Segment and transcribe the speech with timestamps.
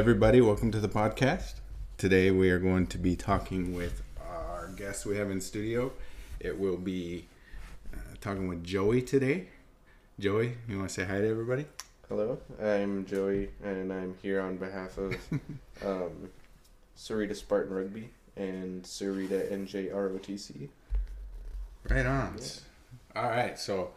[0.00, 0.40] everybody.
[0.40, 1.56] Welcome to the podcast.
[1.98, 5.92] Today, we are going to be talking with our guest we have in studio.
[6.40, 7.26] It will be
[7.92, 9.48] uh, talking with Joey today.
[10.18, 11.66] Joey, you want to say hi to everybody?
[12.08, 15.16] Hello, I'm Joey, and I'm here on behalf of
[15.84, 16.30] um,
[16.96, 18.08] Sahuarita Spartan Rugby
[18.38, 20.70] and Sahuarita NJROTC.
[21.90, 22.38] Right on.
[23.14, 23.58] All right.
[23.58, 23.90] So,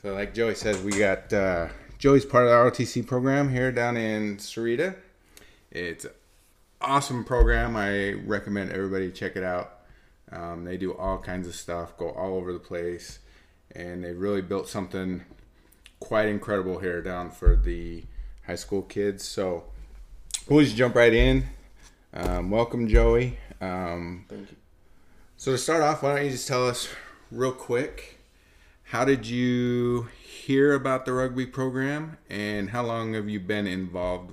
[0.00, 3.96] so like Joey says, we got uh, Joey's part of the ROTC program here down
[3.96, 4.94] in Sahuarita.
[5.70, 6.10] It's an
[6.80, 7.76] awesome program.
[7.76, 9.78] I recommend everybody check it out.
[10.32, 13.20] Um, they do all kinds of stuff, go all over the place,
[13.74, 15.24] and they really built something
[16.00, 18.04] quite incredible here down for the
[18.46, 19.24] high school kids.
[19.24, 19.64] So
[20.48, 21.44] we'll just jump right in.
[22.12, 23.38] Um, welcome, Joey.
[23.60, 24.56] Um, Thank you.
[25.36, 26.88] so to start off, why don't you just tell us
[27.30, 28.18] real quick,
[28.84, 34.32] how did you hear about the rugby program, and how long have you been involved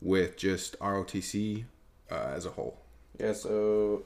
[0.00, 1.64] with just ROTC
[2.10, 2.78] uh, as a whole?
[3.18, 4.02] Yeah, so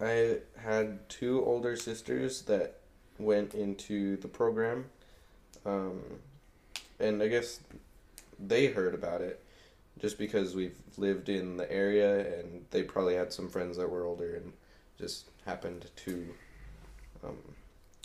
[0.00, 2.80] I had two older sisters that
[3.18, 4.86] went into the program,
[5.64, 6.00] um,
[6.98, 7.60] and I guess
[8.38, 9.40] they heard about it
[10.00, 14.04] just because we've lived in the area, and they probably had some friends that were
[14.04, 14.52] older and
[14.98, 16.28] just happened to
[17.22, 17.38] um,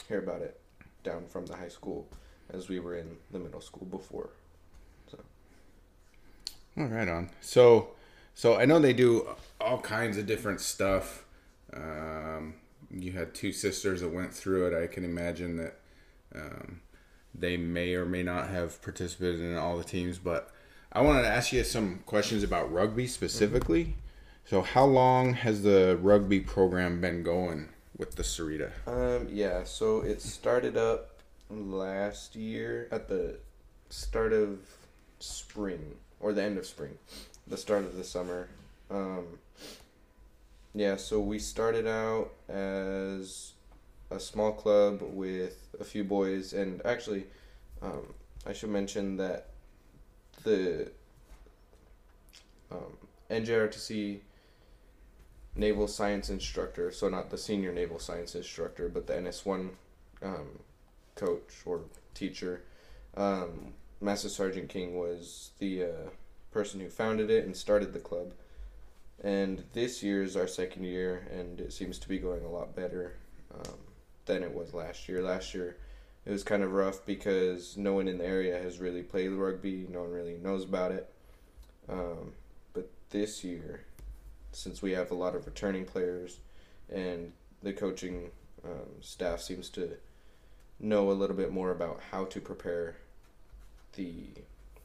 [0.07, 0.59] hear about it
[1.03, 2.07] down from the high school
[2.51, 4.29] as we were in the middle school before.
[6.79, 7.29] All right, on.
[7.41, 7.89] So,
[8.33, 9.27] so I know they do
[9.59, 11.25] all kinds of different stuff.
[11.73, 12.53] Um,
[12.89, 14.83] you had two sisters that went through it.
[14.83, 15.79] I can imagine that
[16.33, 16.79] um,
[17.35, 20.51] they may or may not have participated in all the teams, but
[20.93, 23.95] I wanted to ask you some questions about rugby specifically.
[24.45, 28.71] So, how long has the rugby program been going with the Sahuarita?
[28.87, 31.19] Um, yeah, so it started up
[31.49, 33.37] last year at the
[33.89, 34.59] start of
[35.19, 36.97] spring or the end of spring,
[37.47, 38.47] the start of the summer.
[38.91, 39.39] Um,
[40.73, 43.53] yeah, so we started out as
[44.11, 47.25] a small club with a few boys, and actually,
[47.81, 48.13] um,
[48.45, 49.47] I should mention that
[50.43, 50.91] the
[52.71, 52.97] um,
[53.29, 54.19] NJROTC
[55.55, 59.69] naval science instructor, so not the senior naval science instructor, but the NSI
[60.21, 60.59] um,
[61.15, 61.81] coach or
[62.13, 62.61] teacher.
[63.15, 66.09] Um, Master Sergeant King was the uh,
[66.51, 68.33] person who founded it and started the club.
[69.21, 72.75] And this year is our second year, and it seems to be going a lot
[72.75, 73.15] better
[73.53, 73.75] um,
[74.25, 75.21] than it was last year.
[75.21, 75.75] Last year,
[76.25, 79.85] it was kind of rough because no one in the area has really played rugby,
[79.89, 81.13] no one really knows about it.
[81.89, 82.33] Um,
[82.73, 83.81] but this year,
[84.53, 86.39] since we have a lot of returning players
[86.89, 88.31] and the coaching
[88.63, 89.97] um, staff seems to
[90.79, 92.95] know a little bit more about how to prepare
[93.93, 94.23] the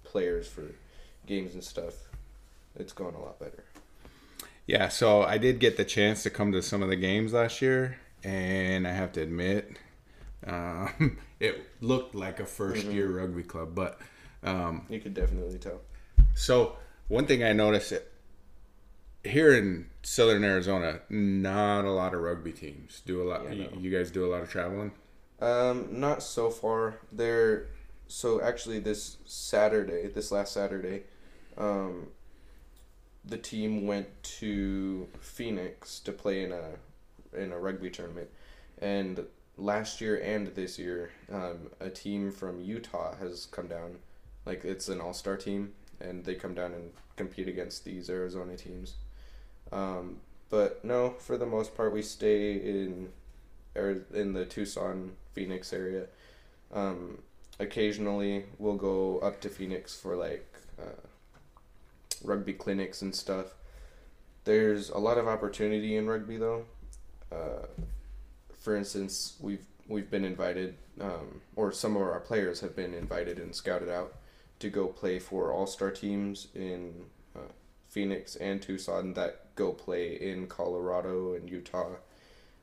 [0.03, 0.65] players for
[1.27, 1.95] games and stuff,
[2.77, 3.65] it's going a lot better.
[4.67, 7.61] Yeah, so I did get the chance to come to some of the games last
[7.61, 9.77] year, and I have to admit,
[10.47, 13.75] um, it looked like a 1st year rugby club.
[13.75, 14.01] But
[14.43, 15.81] um, You could definitely tell.
[16.35, 16.77] so
[17.09, 18.11] one thing I noticed it,
[19.23, 23.45] here in Southern Arizona, not a lot of rugby teams do a lot.
[23.45, 23.79] Yeah, you, no.
[23.81, 24.93] you guys do a lot of traveling.
[25.41, 27.01] Um, not so far.
[27.13, 27.67] There,
[28.09, 31.03] so actually, this Saturday, this last Saturday,
[31.57, 32.09] um,
[33.25, 36.73] the team went to Phoenix to play in a
[37.37, 38.29] in a rugby tournament,
[38.79, 39.25] and
[39.57, 43.97] last year and this year, um, a team from Utah has come down.
[44.45, 48.57] Like it's an all star team, and they come down and compete against these Arizona
[48.57, 48.95] teams.
[49.73, 50.21] Um,
[50.51, 53.09] but no, for the most part, we stay in
[53.75, 56.07] in the Tucson, Phoenix area.
[56.73, 57.19] Um,
[57.59, 60.47] occasionally, we'll go up to Phoenix for like
[60.79, 61.07] uh,
[62.23, 63.55] rugby clinics and stuff.
[64.45, 66.65] There's a lot of opportunity in rugby, though.
[67.33, 67.67] Uh,
[68.61, 73.39] for instance, we've we've been invited, um, or some of our players have been invited
[73.39, 74.15] and scouted out
[74.61, 77.05] to go play for all star teams in
[77.37, 77.53] uh,
[77.89, 81.97] Phoenix and Tucson that go play in Colorado and Utah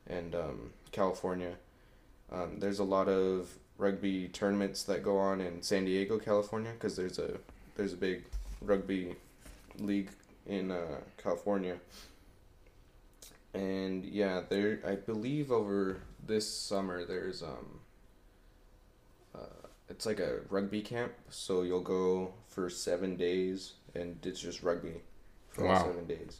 [0.06, 1.54] and um, California.
[2.30, 6.96] Um, there's a lot of rugby tournaments that go on in San Diego, California, because
[6.96, 7.38] there's a
[7.76, 8.24] there's a big
[8.60, 9.16] rugby
[9.78, 10.10] league
[10.46, 11.76] in uh, California.
[13.54, 17.80] And yeah, there I believe over this summer there's um
[19.34, 24.62] uh, it's like a rugby camp, so you'll go for seven days and it's just
[24.62, 24.94] rugby
[25.50, 25.84] for Wow.
[25.84, 26.38] seven days.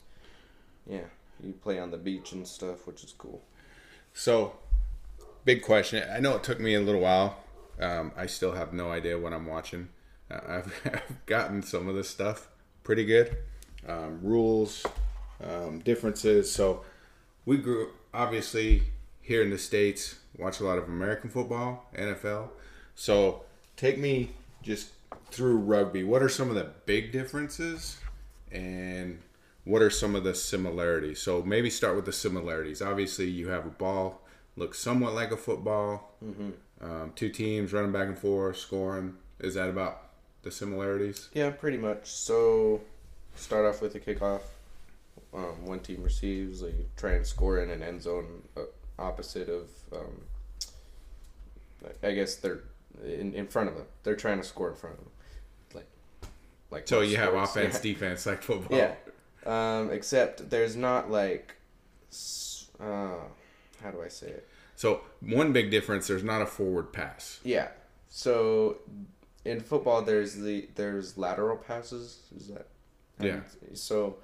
[0.86, 1.04] Yeah,
[1.42, 3.42] you play on the beach and stuff, which is cool.
[4.14, 4.54] So,
[5.44, 6.04] big question.
[6.10, 7.38] I know it took me a little while.
[7.80, 9.88] Um, I still have no idea what I'm watching.
[10.30, 12.48] Uh, I've, I've gotten some of this stuff
[12.84, 13.36] pretty good,
[13.88, 14.84] um, rules,
[15.42, 16.50] um, differences.
[16.50, 16.84] So
[17.44, 18.82] we grew obviously
[19.20, 22.48] here in the states watch a lot of American football, NFL.
[22.94, 23.42] So
[23.76, 24.30] take me
[24.62, 24.90] just
[25.30, 26.04] through rugby.
[26.04, 27.98] What are some of the big differences,
[28.50, 29.20] and
[29.64, 31.20] what are some of the similarities?
[31.20, 32.82] So maybe start with the similarities.
[32.82, 34.21] Obviously, you have a ball
[34.56, 36.12] looks somewhat like a football.
[36.80, 39.14] Um, two teams running back and forth, scoring.
[39.40, 40.02] Is that about
[40.42, 41.28] the similarities?
[41.32, 42.06] Yeah, pretty much.
[42.10, 42.80] So,
[43.36, 44.40] start off with the kickoff.
[45.34, 48.62] Um, one team receives, they try and score in an end zone uh,
[48.98, 50.20] opposite of, um,
[52.02, 52.60] I guess they're
[53.04, 53.86] in, in front of them.
[54.02, 55.10] They're trying to score in front of them.
[55.74, 55.86] Like,
[56.70, 57.92] like So you have offense, Yeah.
[57.94, 58.76] defense, like football.
[58.76, 58.94] Yeah.
[59.46, 61.54] Um, except there's not like,
[62.80, 63.14] uh,
[63.82, 64.48] how do I say it?
[64.76, 67.40] So one big difference: there's not a forward pass.
[67.44, 67.68] Yeah.
[68.08, 68.78] So
[69.44, 72.20] in football, there's the there's lateral passes.
[72.36, 72.66] Is that?
[73.20, 73.40] Yeah.
[73.74, 74.16] So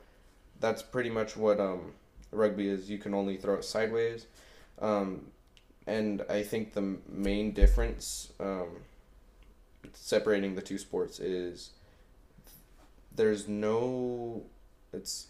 [0.60, 1.93] that's pretty much what um,
[2.31, 2.90] rugby is.
[2.90, 4.26] You can only throw it sideways,
[4.81, 5.26] um,
[5.87, 8.82] and I think the main difference um,
[9.93, 11.70] separating the two sports is
[13.14, 14.43] there's no.
[14.93, 15.26] It's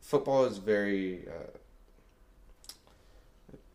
[0.00, 1.56] football is very uh,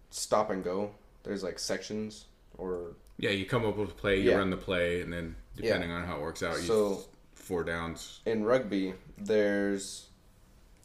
[0.09, 0.91] stop and go.
[1.23, 2.25] There's like sections
[2.57, 4.37] or Yeah, you come up with a play, you Yeah.
[4.37, 8.21] run the play, and then depending on how it works out, you So- four downs.
[8.25, 10.05] in rugby, there's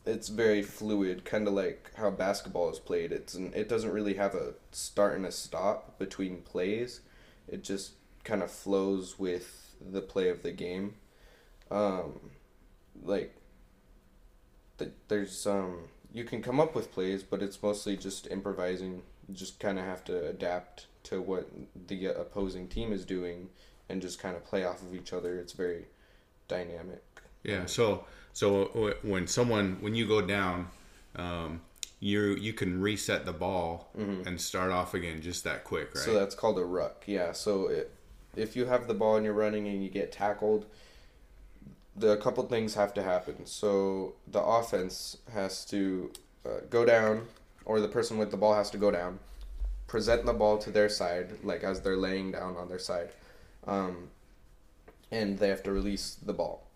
[0.06, 3.10] it's very fluid, kind of like how basketball is played.
[3.10, 7.00] It's an, it doesn't really have a start and a stop between plays.
[7.48, 7.92] It just
[8.22, 10.96] kind of flows with the play of the game.
[11.70, 12.30] Um,
[13.02, 13.34] like
[14.78, 19.02] the, there's um you can come up with plays, but it's mostly just improvising.
[19.32, 21.48] Just kind of have to adapt to what
[21.86, 23.48] the opposing team is doing
[23.88, 25.38] and just kind of play off of each other.
[25.38, 25.86] It's very
[26.48, 27.02] dynamic.
[27.42, 27.66] Yeah.
[27.66, 30.68] So so when someone when you go down,
[31.16, 31.60] um,
[32.00, 36.02] you you can reset the ball and start off again just that quick, right?
[36.02, 36.12] Mm-hmm.
[36.12, 37.04] So that's called a ruck.
[37.06, 37.32] Yeah.
[37.32, 37.92] So it,
[38.36, 40.66] if you have the ball and you're running and you get tackled,
[41.96, 43.46] the a couple things have to happen.
[43.46, 46.10] So the offense has to
[46.44, 47.28] uh, go down,
[47.64, 49.18] or the person with the ball has to go down,
[49.86, 53.10] present the ball to their side, like as they're laying down on their side,
[53.66, 54.08] um,
[55.10, 56.66] and they have to release the ball.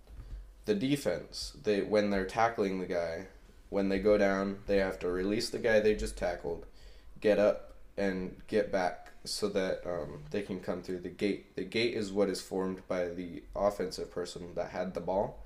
[0.64, 3.26] The defense, they when they're tackling the guy,
[3.70, 6.66] when they go down, they have to release the guy they just tackled,
[7.20, 11.54] get up and get back so that um, they can come through the gate.
[11.56, 15.42] The gate is what is formed by the offensive person that had the ball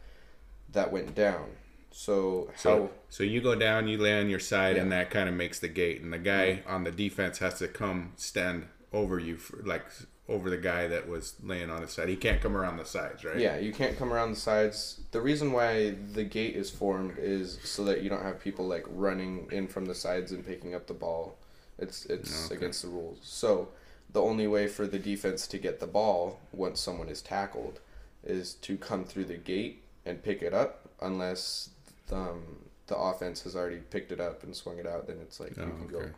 [0.73, 1.51] that went down.
[1.93, 5.29] So how So, so you go down, you lay on your side, and that kind
[5.29, 6.01] of makes the gate.
[6.01, 6.71] And the guy mm-hmm.
[6.71, 9.85] on the defense has to come stand over you, for, like
[10.29, 12.09] over the guy that was laying on his side.
[12.09, 13.39] He can't come around the sides, right?
[13.39, 15.01] Yeah, you can't come around the sides.
[15.11, 18.85] The reason why the gate is formed is so that you don't have people like
[18.89, 21.37] running in from the sides and picking up the ball.
[21.79, 22.57] It's it's oh, Okay.
[22.57, 23.19] against the rules.
[23.23, 23.69] So
[24.13, 27.81] the only way for the defense to get the ball once someone is tackled
[28.25, 31.71] is to come through the gate and pick it up unless
[32.13, 32.43] um,
[32.87, 35.65] the offense has already picked it up and swung it out then it's like Oh,
[35.65, 36.11] you can go okay.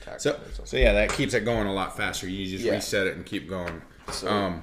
[0.00, 0.66] tackle So, it or something.
[0.66, 2.28] so yeah, that keeps it going a lot faster.
[2.28, 2.72] You just Yeah.
[2.74, 3.82] reset it and keep going.
[4.12, 4.62] So- um,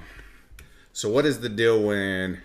[0.93, 2.41] so what is the deal when,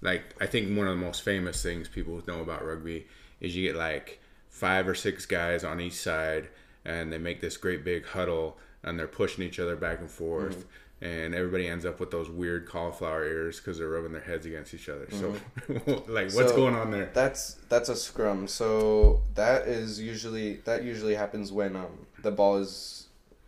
[0.00, 3.06] like, I think one of the most famous things people know about rugby
[3.40, 6.48] is you get like five or six guys on each side,
[6.84, 10.58] and they make this great big huddle, and they're pushing each other back and forth.
[10.60, 10.68] Mm-hmm.
[11.02, 14.74] And everybody ends up with those weird cauliflower ears because they're rubbing their heads against
[14.74, 15.06] each other.
[15.10, 15.34] So,
[16.08, 16.48] like, what's Mm-hmm.
[16.48, 17.10] So- going on there?
[17.14, 18.46] That's that's a scrum.
[18.46, 23.06] So that is usually that usually happens when um, the ball is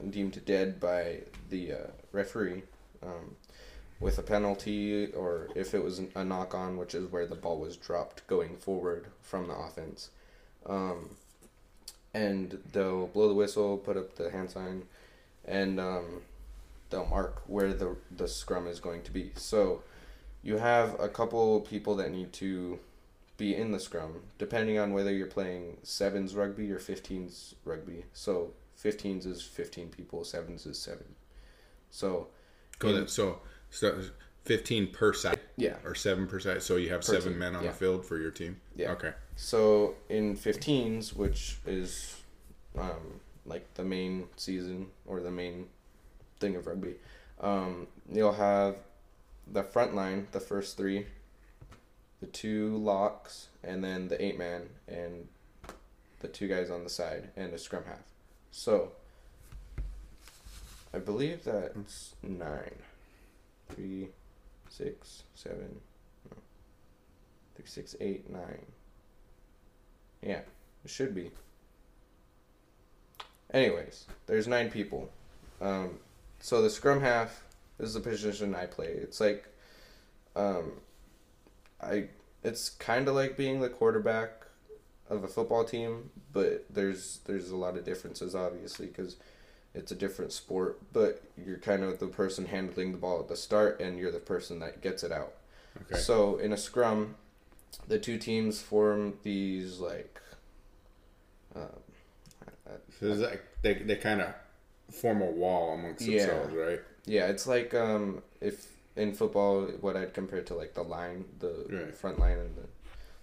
[0.08, 1.18] deemed dead by
[1.50, 1.76] the uh,
[2.12, 2.62] referee
[3.02, 3.36] um,
[4.00, 7.58] with a penalty, or if it was a knock on, which is where the ball
[7.58, 10.08] was dropped going forward from the offense.
[10.64, 11.10] Um,
[12.14, 14.84] and they'll blow the whistle, put up the hand sign,
[15.44, 16.22] and um,
[16.92, 19.32] they'll mark where the the scrum is going to be.
[19.34, 19.82] So
[20.42, 22.78] you have a couple people that need to
[23.36, 28.04] be in the scrum, depending on whether you're playing sevens rugby or 15s rugby.
[28.12, 31.16] So 15s is 15 people, sevens is seven.
[31.90, 32.28] So
[32.78, 34.02] Go in- So, so
[34.44, 36.62] 15 per side yeah, or seven per side.
[36.62, 37.70] So you have Per seven team, men on yeah.
[37.70, 38.60] the field for your team.
[38.76, 38.92] Yeah.
[38.92, 39.12] Okay.
[39.36, 42.16] So in 15s, which is
[42.76, 45.68] um, like the main season or the main
[46.42, 46.96] thing of rugby,
[47.40, 48.76] um, you'll have
[49.50, 51.06] the front line, the first three,
[52.20, 55.28] the two locks, and then the eight man, and
[56.20, 58.04] the two guys on the side, and a scrum half.
[58.50, 58.92] So
[60.92, 62.76] I believe that's nine.
[63.70, 64.08] Three,
[64.68, 65.80] six, seven,
[66.30, 66.36] no.
[67.56, 68.66] three, six, eight, nine.
[70.22, 70.40] Yeah,
[70.84, 71.30] it should be.
[73.52, 75.10] Anyways, there's nine people.
[75.60, 75.98] Um,
[76.42, 77.44] so the scrum half
[77.78, 78.88] is the position I play.
[78.88, 79.48] It's like,
[80.36, 80.72] um,
[81.80, 82.08] I
[82.42, 84.46] it's kind of like being the quarterback
[85.08, 89.16] of a football team, but there's there's a lot of differences obviously because
[89.72, 90.80] it's a different sport.
[90.92, 94.18] But you're kind of the person handling the ball at the start, and you're the
[94.18, 95.34] person that gets it out.
[95.82, 96.00] Okay.
[96.00, 97.14] So in a scrum,
[97.86, 100.20] the two teams form these like.
[101.54, 101.68] Um,
[102.98, 104.34] So like they they kind of
[104.92, 106.26] form a wall amongst Yeah.
[106.26, 106.80] themselves, right?
[107.04, 111.66] Yeah, it's like um, if in football, what I'd compare to like the line, the
[111.68, 111.94] Right.
[111.94, 112.62] front line, and the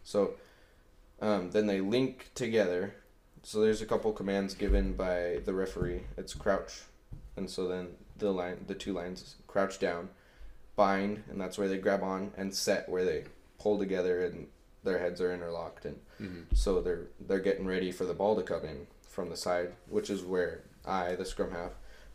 [0.04, 0.34] so
[1.22, 2.94] um, then they link together.
[3.44, 6.02] So there's a couple commands given by the referee.
[6.18, 6.82] It's crouch,
[7.38, 10.10] and so then the line, the two lines, crouch down,
[10.76, 13.24] bind, and that's where they grab on, and set where they
[13.60, 14.48] pull together and
[14.84, 16.54] their heads are interlocked, and Mm-hmm.
[16.54, 20.10] so they're they're getting ready for the ball to come in from the side, which
[20.10, 21.72] is where I, the scrum half,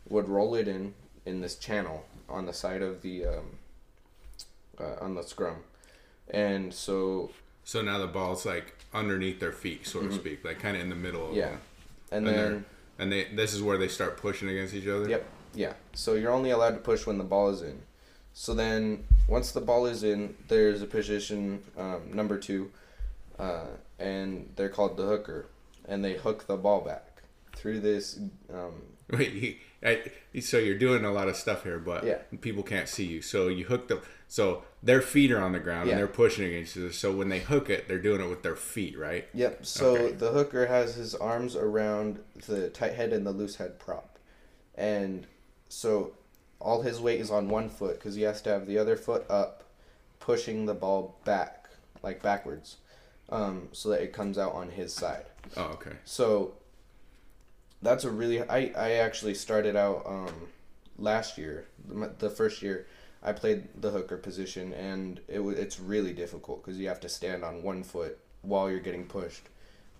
[0.09, 0.93] would roll it in
[1.25, 3.57] in this channel on the side of the um,
[4.79, 5.57] uh, on the scrum,
[6.29, 7.31] and so
[7.63, 10.89] So now the ball's like underneath their feet, so to speak, like kind of in
[10.89, 11.23] the middle.
[11.23, 11.37] Of Mm-hmm.
[11.39, 11.59] yeah, them.
[12.11, 12.65] and, And then they're-
[12.97, 15.09] and they this is where they start pushing against each other.
[15.09, 15.25] Yep.
[15.53, 15.73] Yeah.
[15.93, 17.81] So you're only allowed to push when the ball is in.
[18.33, 22.69] So then, once the ball is in, there's a position um, number two,
[23.39, 23.67] uh,
[23.97, 25.45] and they're called the hooker,
[25.87, 27.14] and they hook the ball back
[27.55, 28.19] through this.
[28.53, 28.81] Um,
[29.11, 29.59] Wait,
[30.33, 32.17] you, so you're doing a lot of stuff here, but Yeah.
[32.41, 33.21] people can't see you.
[33.21, 34.01] So you hook them.
[34.27, 35.93] So their feet are on the ground Yeah.
[35.93, 36.91] and they're pushing against you.
[36.91, 39.27] So when they hook it, they're doing it with their feet, right?
[39.33, 39.63] yep.
[39.65, 40.11] So Okay.
[40.15, 44.17] the hooker has his arms around the tight head and the loose head prop,
[44.73, 45.27] and
[45.69, 46.13] so
[46.59, 49.23] all his weight is on one foot because he has to have the other foot
[49.29, 49.63] up,
[50.19, 51.69] pushing the ball back
[52.01, 52.77] like backwards,
[53.29, 55.25] um, so that it comes out on his side.
[55.57, 55.91] Oh, okay.
[56.05, 56.55] So
[57.85, 60.33] that's a really I I actually started out um
[60.97, 61.65] last year
[62.19, 62.87] the first year
[63.21, 67.43] I played the hooker position and it it's really difficult because you have to stand
[67.43, 69.49] on one foot while you're getting pushed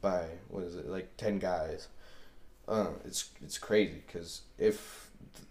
[0.01, 1.87] by what is it like 10 guys.
[2.67, 5.09] Uh, it's it's crazy because if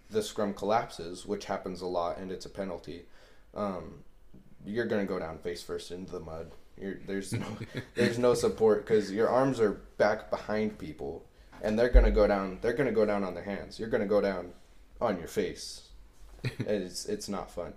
[0.09, 3.03] the scrum collapses which happens a lot and it's a penalty
[3.55, 4.03] um,
[4.65, 6.51] you're gonna go down face first into the mud.
[6.79, 7.45] You're, there's no
[7.95, 11.25] there's no support because your arms are back behind people
[11.61, 14.21] and they're gonna go down they're gonna go down on their hands you're gonna go
[14.21, 14.51] down
[15.01, 15.89] on your face
[16.59, 17.73] it's it's not fun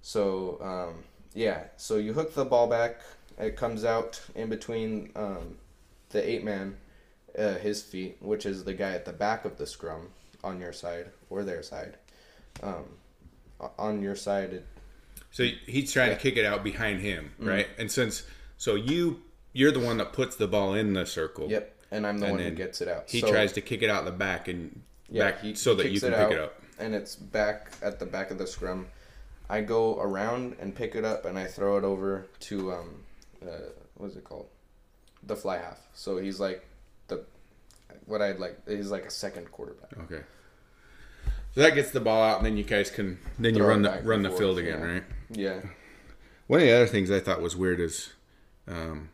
[0.00, 3.00] so um, yeah so you hook the ball back
[3.38, 5.56] it comes out in between um,
[6.10, 6.76] the eight man
[7.38, 10.08] uh, his feet which is the guy at the back of the scrum
[10.44, 11.96] on your side or their side
[12.62, 12.84] um,
[13.78, 14.66] on your side it,
[15.30, 16.14] So he's trying Yeah.
[16.14, 16.22] Mm-hmm.
[16.22, 17.66] to kick it out behind him, right?
[17.78, 18.24] And since
[18.58, 19.22] so you
[19.54, 21.48] you're the one that puts the ball in the circle.
[21.48, 23.82] yep and i'm the And one who gets it out He So- tries to kick
[23.82, 26.32] it out the back and Yeah, back he so that you can it pick out.
[26.32, 26.62] it up.
[26.80, 28.86] and it's back at the back of the scrum.
[29.50, 33.04] I go around and pick it up and I throw it over to um,
[33.46, 33.48] uh,
[33.94, 34.48] what's it called?
[35.22, 35.78] The fly half.
[35.94, 36.64] So he's like
[37.08, 37.24] the
[38.06, 38.66] what I'd like.
[38.66, 39.92] He's like a second quarterback.
[40.04, 40.22] Okay.
[41.54, 44.00] So that gets the ball out, and then you guys can then you run the
[44.02, 44.86] run the forth, field again, yeah.
[44.86, 45.02] right?
[45.30, 45.60] Yeah.
[46.46, 48.14] One of the other things I thought was weird is
[48.66, 49.10] um,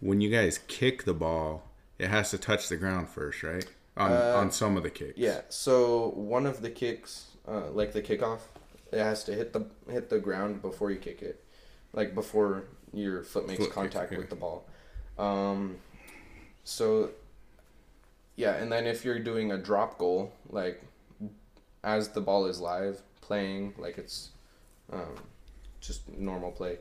[0.00, 1.64] when you guys kick the ball,
[1.98, 3.66] it has to touch the ground first, right?
[3.96, 5.16] On Uh, on some of the kicks.
[5.16, 5.42] Yeah.
[5.48, 8.40] So one of the kicks, uh, like the kickoff,
[8.90, 11.44] it has to hit the hit the ground before you kick it,
[11.92, 14.18] like before your foot makes Foot contact okay.
[14.18, 14.66] with the ball.
[15.18, 15.76] Um,
[16.64, 17.10] so
[18.36, 20.82] yeah, and then if you're doing a drop goal, like
[21.84, 24.30] as the ball is live playing, like it's
[24.92, 25.14] um,
[25.80, 26.78] just normal play,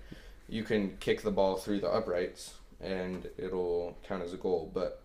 [0.49, 5.02] you can kick the ball through the uprights and it'll count as a goal, but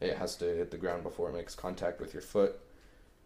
[0.00, 2.58] it has to hit the ground before it makes contact with your foot.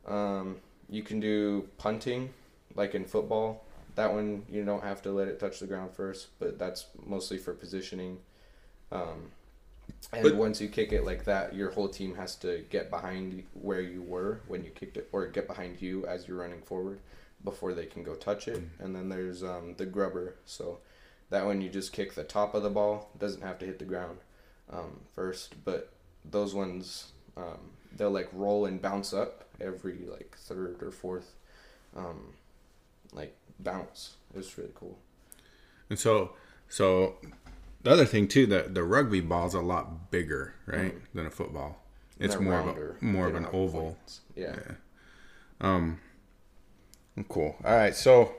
[0.06, 0.56] Um,
[0.88, 2.30] you can do punting,
[2.74, 3.64] like in football.
[3.94, 7.38] That one you don't have to let it touch the ground first, but that's mostly
[7.38, 8.18] for positioning.
[8.90, 9.30] Um,
[10.12, 13.44] and But- once you kick it like that, your whole team has to get behind
[13.54, 16.98] where you were when you kicked it, or get behind you as you're running forward
[17.42, 18.62] before they can go touch it.
[18.78, 20.34] And then there's um, the grubber.
[20.44, 20.80] So
[21.30, 23.84] that one you just kick the top of the ball, doesn't have to hit the
[23.84, 24.18] ground
[24.70, 25.54] um, first.
[25.64, 25.92] But
[26.24, 27.58] those ones, um,
[27.96, 31.34] they'll like roll and bounce up every like third or fourth,
[31.96, 32.34] um,
[33.12, 34.16] like bounce.
[34.32, 34.98] It was really cool.
[35.90, 36.32] And so
[36.68, 37.16] so
[37.82, 41.80] the other thing too, the the rugby ball's a lot bigger, right, than a football.
[42.18, 42.90] It's more rounder.
[42.92, 43.82] of a more They of an oval.
[43.82, 44.20] points.
[44.36, 44.56] Yeah.
[45.60, 46.00] Um,
[47.28, 47.56] cool.
[47.64, 47.94] All right.
[47.94, 48.32] So,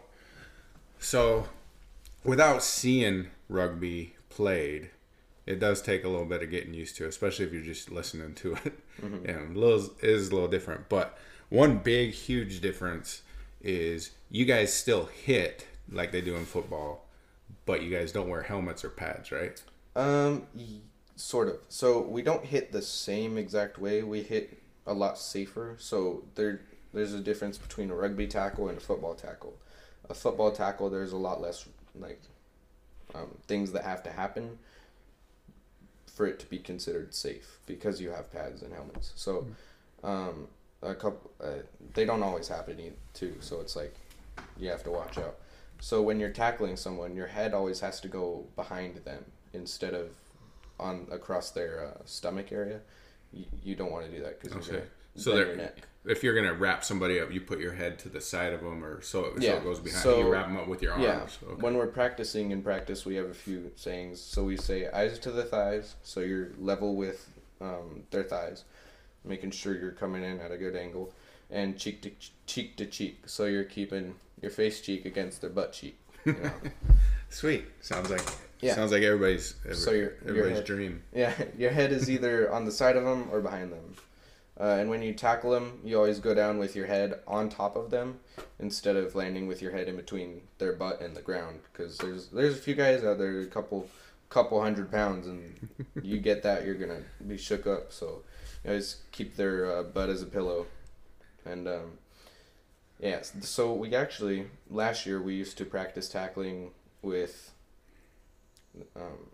[0.99, 1.47] so
[2.23, 4.91] without seeing rugby played,
[5.45, 8.33] it does take a little bit of getting used to, especially if you're just listening
[8.35, 8.79] to it.
[9.01, 9.29] Mm-hmm.
[9.29, 11.17] And a little is a little different, but
[11.49, 13.21] one big huge difference
[13.61, 17.05] is you guys still hit like they do in football,
[17.65, 19.61] but you guys don't wear helmets or pads, right?
[19.95, 20.47] Um,
[21.15, 21.57] sort of.
[21.69, 24.01] So we don't hit the same exact way.
[24.01, 25.75] We hit a lot safer.
[25.77, 26.61] So there,
[26.93, 29.53] there's a difference between a rugby tackle and a football tackle.
[30.09, 31.65] A football tackle, there's a lot less
[31.99, 32.21] like
[33.13, 34.57] um, things that have to happen
[36.15, 39.11] for it to be considered safe because you have pads and helmets.
[39.15, 39.45] So,
[40.03, 40.47] um,
[40.81, 41.61] a couple, uh,
[41.93, 43.35] they don't always happen too.
[43.41, 43.95] So it's like
[44.57, 45.35] you have to watch out.
[45.81, 50.09] So when you're tackling someone, your head always has to go behind them instead of
[50.79, 52.79] on across their uh, stomach area.
[53.33, 54.83] You, you don't want to do that because Okay.
[55.15, 55.87] So your neck.
[56.07, 58.83] If you're gonna wrap somebody up, you put your head to the side of them,
[58.83, 60.03] or so, so Yeah, it goes behind.
[60.03, 61.03] so- you wrap them up with your arms.
[61.03, 61.49] Yeah.
[61.53, 61.61] Okay.
[61.61, 64.21] When we're practicing in practice, we have a few sayings.
[64.21, 67.27] So we say eyes to the thighs, so you're level with
[67.61, 68.65] um, their thighs,
[69.23, 71.13] making sure you're coming in at a good angle,
[71.49, 72.11] and cheek to
[72.45, 75.97] cheek to cheek, so you're keeping your face cheek against their butt cheek.
[76.25, 76.51] You know?
[77.29, 77.65] Sweet.
[77.81, 78.21] Sounds like
[78.61, 78.75] Yeah.
[78.75, 81.01] sounds like everybody's every, So your- your everybody's head- dream.
[81.13, 83.95] Yeah, your head is either on the side of them or behind them.
[84.59, 87.75] Uh, and when you tackle them, you always go down with your head on top
[87.75, 88.19] of them
[88.59, 91.59] instead of landing with your head in between their butt and the ground.
[91.71, 93.89] Because there's there's a few guys out there, a couple
[94.29, 95.69] couple hundred pounds, and
[96.01, 97.91] you get that, you're gonna be shook up.
[97.91, 98.23] So
[98.63, 100.67] you always keep their uh, butt as a pillow.
[101.45, 101.97] And um,
[102.99, 106.71] yeah, so we actually last year we used to practice tackling
[107.01, 107.51] with
[108.95, 109.29] um,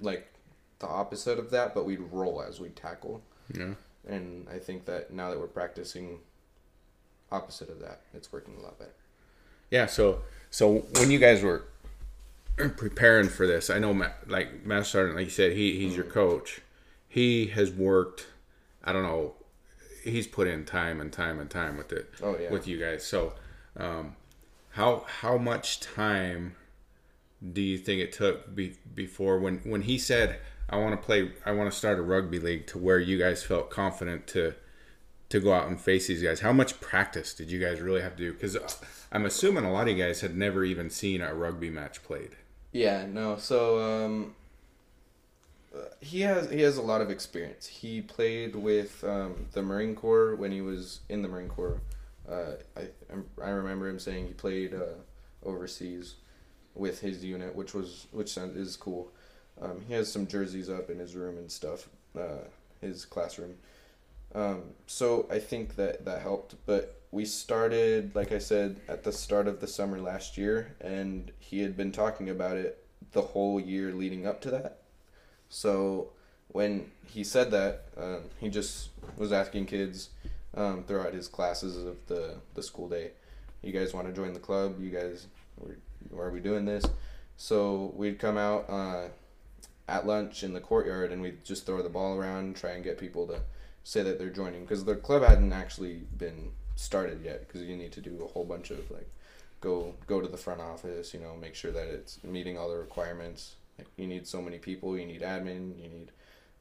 [0.00, 0.32] like
[0.80, 3.22] the opposite of that, but we'd roll as we tackle.
[3.54, 3.74] Yeah.
[4.08, 6.20] And I think that now that we're practicing
[7.30, 8.94] opposite of that, it's working a lot better.
[9.70, 9.86] Yeah.
[9.86, 11.64] So so when you guys were
[12.56, 16.04] preparing for this, I know Matt, like Matt Sergeant, like you said, he he's your
[16.04, 16.60] coach.
[17.08, 18.26] He has worked.
[18.82, 19.34] I don't know.
[20.04, 22.10] He's put in time and time and time with it.
[22.22, 22.50] Oh, yeah.
[22.50, 23.04] With you guys.
[23.04, 23.34] So,
[23.76, 24.16] um,
[24.70, 26.54] how how much time
[27.52, 30.38] do you think it took be, before when when he said
[30.70, 33.42] I want to play I want to start a rugby league to where you guys
[33.42, 34.54] felt confident to
[35.30, 38.16] to go out and face these guys how much practice did you guys really have
[38.16, 38.56] to do because
[39.12, 42.36] I'm assuming a lot of you guys had never even seen a rugby match played
[42.72, 43.36] Yeah, no.
[43.36, 44.34] So um,
[46.00, 47.66] he has he has a lot of experience.
[47.66, 51.80] He played with um, the Marine Corps when he was in the Marine Corps.
[52.28, 54.96] Uh, I I'm- remember him saying he played uh,
[55.44, 56.16] overseas
[56.74, 59.10] with his unit, which was which is cool.
[59.60, 62.44] Um, he has some jerseys up in his room and stuff, uh,
[62.80, 63.56] his classroom.
[64.34, 66.54] Um, so I think that that helped.
[66.66, 71.32] But we started, like I said, at the start of the summer last year, and
[71.38, 74.82] he had been talking about it the whole year leading up to that.
[75.48, 76.10] So
[76.48, 80.10] when he said that, um, he just was asking kids
[80.54, 83.12] um, throughout his classes of the, the school day,
[83.62, 84.80] you guys want to join the club?
[84.80, 85.26] You guys,
[86.10, 86.84] why are we doing this?
[87.36, 89.08] So we'd come out uh,
[89.88, 92.84] at lunch in the courtyard and we'd just throw the ball around, and try and
[92.84, 93.40] get people to
[93.84, 94.62] say that they're joining.
[94.62, 98.44] Because the club hadn't actually been started yet because you need to do a whole
[98.44, 99.10] bunch of like
[99.60, 102.76] go go to the front office you know make sure that it's meeting all the
[102.76, 103.56] requirements.
[103.78, 106.12] Like you need so many people you need admin you need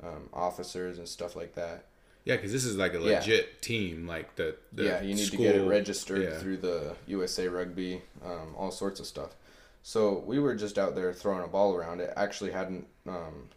[0.03, 1.85] um, officers and stuff like that.
[2.25, 3.19] Yeah because this is like a Yeah.
[3.19, 6.37] legit team like the, the yeah you need to get it registered yeah.
[6.39, 9.35] through the usa rugby um, all sorts of stuff.
[9.83, 12.01] So we were just out there throwing a ball around.
[12.01, 13.49] It actually hadn't um,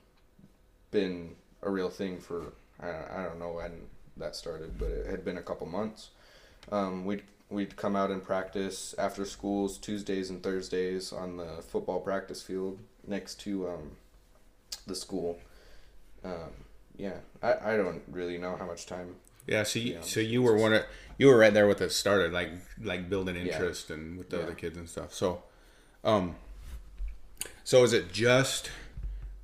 [0.91, 3.73] been a real thing for I, I don't know when
[4.17, 6.11] that started but it had been a couple months
[6.73, 12.01] um, we'd we'd come out and practice after schools Tuesdays and Thursdays on the football
[12.01, 13.91] practice field next to um,
[14.87, 15.39] the school.
[16.25, 16.51] Um,
[16.97, 19.17] yeah, I, I don't really know how much time.
[19.47, 20.85] yeah so you, so you were one of
[21.19, 22.51] you were right there with it started like
[22.83, 23.43] like building Yeah.
[23.47, 24.43] interest and with the Yeah.
[24.45, 25.43] other kids and stuff so
[26.05, 26.37] um
[27.65, 28.71] so is it just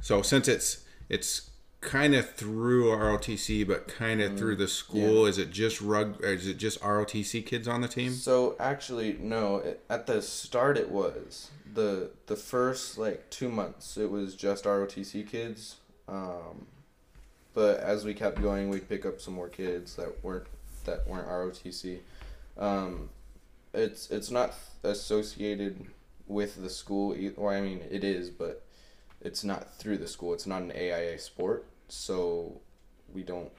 [0.00, 5.38] so since it's it's kind of through ROTC but kind of through the school is
[5.38, 9.58] it just rug is it just ROTC kids on the team So actually, no.
[9.58, 13.96] It, at the start, it was the the first like two months.
[13.96, 15.76] It was just ROTC kids.
[16.08, 16.66] Um,
[17.54, 20.46] but as we kept going, we'd pick up some more kids that weren't
[20.84, 22.00] that weren't ROTC.
[22.58, 23.10] Um,
[23.72, 25.86] it's it's not associated
[26.26, 27.16] with the school.
[27.36, 28.62] Well, I mean, it is, but
[29.26, 30.32] it's not through the school.
[30.32, 32.60] It's not an AIA sport, so
[33.12, 33.50] we don't.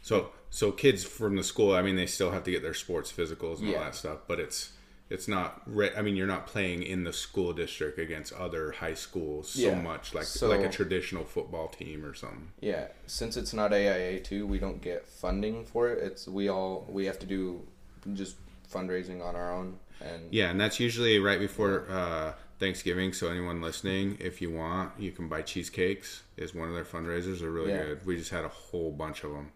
[0.00, 3.12] So so kids from the school, I mean, they still have to get their sports
[3.12, 4.72] physicals and all that stuff, but it's
[5.10, 5.60] it's not.
[5.66, 9.60] Re- I mean, you're not playing in the school district against other high schools so
[9.60, 9.80] Yeah.
[9.80, 12.52] much like So- like a traditional football team or something.
[12.60, 15.98] Yeah, since it's not AIA too, we don't get funding for it.
[16.02, 17.66] It's we all we have to do
[18.14, 18.36] just
[18.72, 22.32] fundraising on our own and Yeah, and that's usually right before uh,
[22.62, 23.12] Thanksgiving.
[23.12, 26.22] So anyone listening, if you want, you can buy cheesecakes.
[26.36, 27.40] Is one of their fundraisers.
[27.40, 27.82] They're really Yeah.
[27.82, 28.06] good.
[28.06, 29.50] We just had a whole bunch of them.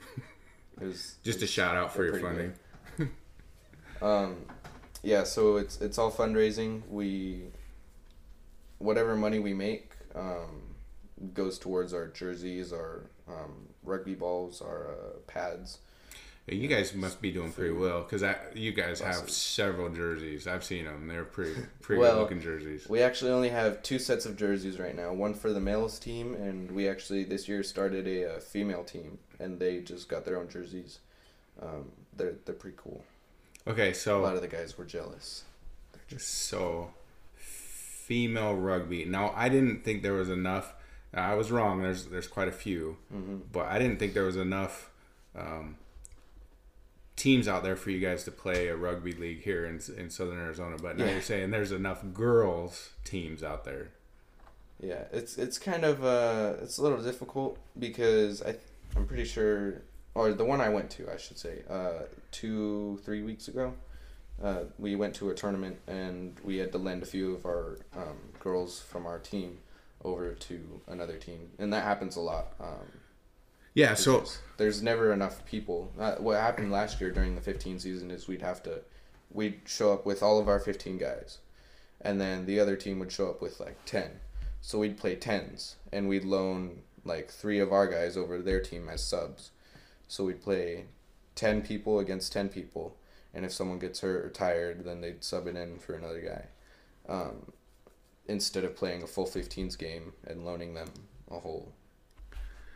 [0.80, 2.52] it was Just a shout out for your funding.
[4.02, 4.36] Um,
[5.02, 6.86] yeah, so it's it's all fundraising.
[6.90, 7.44] We
[8.78, 10.74] whatever money we make um,
[11.32, 15.78] goes towards our jerseys, our um, rugby balls, our uh, pads.
[16.48, 18.22] You guys must be doing pretty well because
[18.54, 20.46] you guys have several jerseys.
[20.46, 21.08] I've seen them.
[21.08, 22.88] They're pretty pretty Well, good looking jerseys.
[22.88, 25.12] We actually only have two sets of jerseys right now.
[25.12, 29.18] One for the males team, and we actually this year started a, uh female team,
[29.40, 31.00] and they just got their own jerseys.
[31.60, 33.02] Um, they're they're pretty cool.
[33.66, 35.42] Okay, so A lot of the guys were jealous.
[35.92, 36.92] They're just so,
[37.34, 39.04] female rugby.
[39.04, 40.74] Now, I didn't think there was enough.
[41.12, 41.82] I was wrong.
[41.82, 43.36] There's there's quite a few, Mm-hmm.
[43.52, 44.90] but I didn't think there was enough
[45.34, 45.76] um,
[47.16, 50.38] teams out there for you guys to play a rugby league here in in Southern
[50.38, 50.76] Arizona.
[50.80, 51.12] But now Yeah.
[51.12, 53.88] you're saying there's enough girls teams out there.
[54.80, 58.56] Yeah, it's it's kind of uh it's a little difficult because I
[58.94, 59.82] I'm pretty sure
[60.14, 63.72] or the one I went to I should say uh two three weeks ago
[64.42, 67.78] uh, we went to a tournament and we had to lend a few of our
[67.96, 69.58] um, girls from our team
[70.04, 72.86] over to another team and that happens a lot um,
[73.76, 73.92] Yeah.
[73.92, 74.24] So
[74.56, 75.92] there's never enough people.
[76.00, 78.80] Uh, what happened last year during the 15 season is we'd have to,
[79.30, 81.38] we'd show up with all of our 15 guys,
[82.00, 84.12] and then the other team would show up with like 10.
[84.62, 88.62] So we'd play tens, and we'd loan like three of our guys over to their
[88.62, 89.50] team as subs.
[90.08, 90.86] So we'd play
[91.34, 92.96] 10 people against 10 people,
[93.34, 96.46] and if someone gets hurt or tired, then they'd sub it in for another guy.
[97.12, 97.52] Um,
[98.26, 100.88] instead of playing a full 15s game and loaning them
[101.30, 101.72] a whole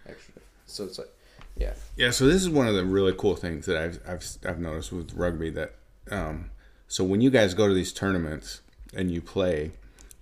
[0.07, 0.43] extra.
[0.71, 1.09] So it's like,
[1.57, 4.59] yeah, Yeah, so this is one of the really cool things that I've I've, I've
[4.61, 5.75] noticed with rugby that
[6.11, 6.51] um,
[6.89, 8.61] so when you guys go to these tournaments
[8.95, 9.73] and you play,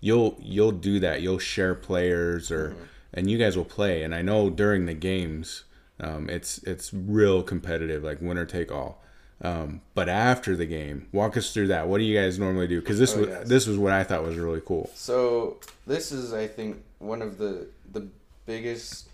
[0.01, 1.23] you'll you'll do that.
[1.23, 2.75] You'll share players or
[3.15, 4.03] and you guys will play.
[4.03, 5.65] And I know during the games,
[6.01, 9.03] um, it's it's real competitive, like winner take all.
[9.41, 11.87] Um, but after the game, walk us through that.
[11.89, 12.81] What do you guys normally do?
[12.81, 13.49] Because this Oh, was yes.
[13.49, 14.91] this was what I thought was really cool.
[14.95, 18.09] So this is, I think, one of the the
[18.47, 19.08] biggest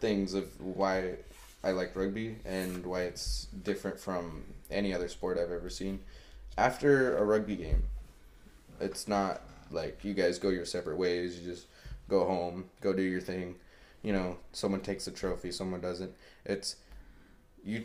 [0.00, 1.14] things of why
[1.64, 6.00] I like rugby and why it's different from any other sport I've ever seen.
[6.58, 7.84] After a rugby game,
[8.80, 11.38] it's not like you guys go your separate ways.
[11.38, 11.66] You just
[12.08, 13.56] go home, go do your thing.
[14.02, 16.12] You know, someone takes a trophy, someone doesn't.
[16.44, 16.76] It's
[17.64, 17.84] you.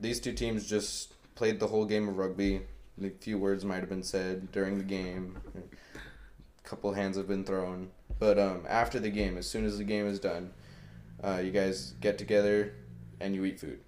[0.00, 2.62] These two teams just played the whole game of rugby.
[3.02, 5.38] A few words might have been said during the game.
[5.54, 7.90] A couple hands have been thrown.
[8.18, 10.50] But um, after the game, as soon as the game is done,
[11.22, 12.74] uh, you guys get together
[13.20, 13.80] and you eat food.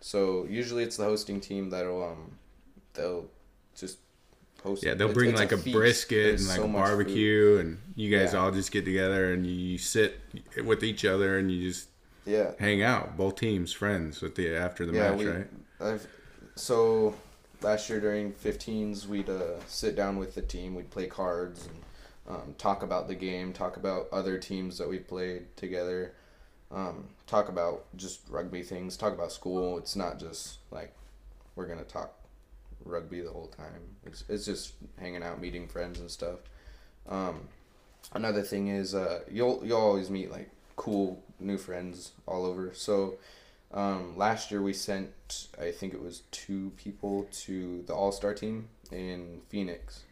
[0.00, 2.32] So usually it's the hosting team that'll um,
[2.94, 3.26] they'll
[3.74, 3.98] just
[4.62, 4.84] host.
[4.84, 5.76] Yeah, they'll it's- bring it's like a, feast.
[5.76, 8.40] brisket There's and like so a barbecue, and you guys Yeah.
[8.40, 10.20] all just get together and you sit
[10.64, 11.88] with each other and you just
[12.24, 12.52] Yeah.
[12.58, 13.16] hang out.
[13.16, 15.46] Both teams friends with the after the yeah, match, we, right?
[15.80, 16.06] I've,
[16.54, 17.14] so
[17.62, 21.76] last year during 15s, we'd uh, sit down with the team, we'd play cards and
[22.36, 26.12] um, talk about the game, talk about other teams that we played together,
[26.70, 29.78] um, talk about just rugby things, talk about school.
[29.78, 30.94] It's not just like
[31.54, 32.12] we're gonna talk
[32.84, 33.96] rugby the whole time.
[34.04, 36.38] It's it's just hanging out, meeting friends and stuff.
[37.08, 37.48] Um,
[38.12, 42.72] another thing is uh, you'll you'll always meet like cool new friends all over.
[42.74, 43.14] So
[43.72, 48.34] um, last year we sent I think it was two people to the All Star
[48.34, 50.02] team in Phoenix,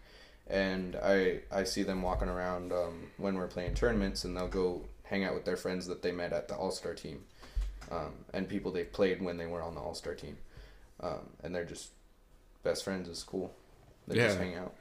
[0.46, 4.84] and I I see them walking around um, when we're playing tournaments, and they'll go
[5.04, 7.24] hang out with their friends that they met at the All Star team,
[7.90, 10.36] um, and people they played when they were on the All Star team,
[11.00, 11.90] um, and they're just
[12.62, 13.08] best friends.
[13.08, 13.54] It's cool.
[14.06, 14.74] They just hang out.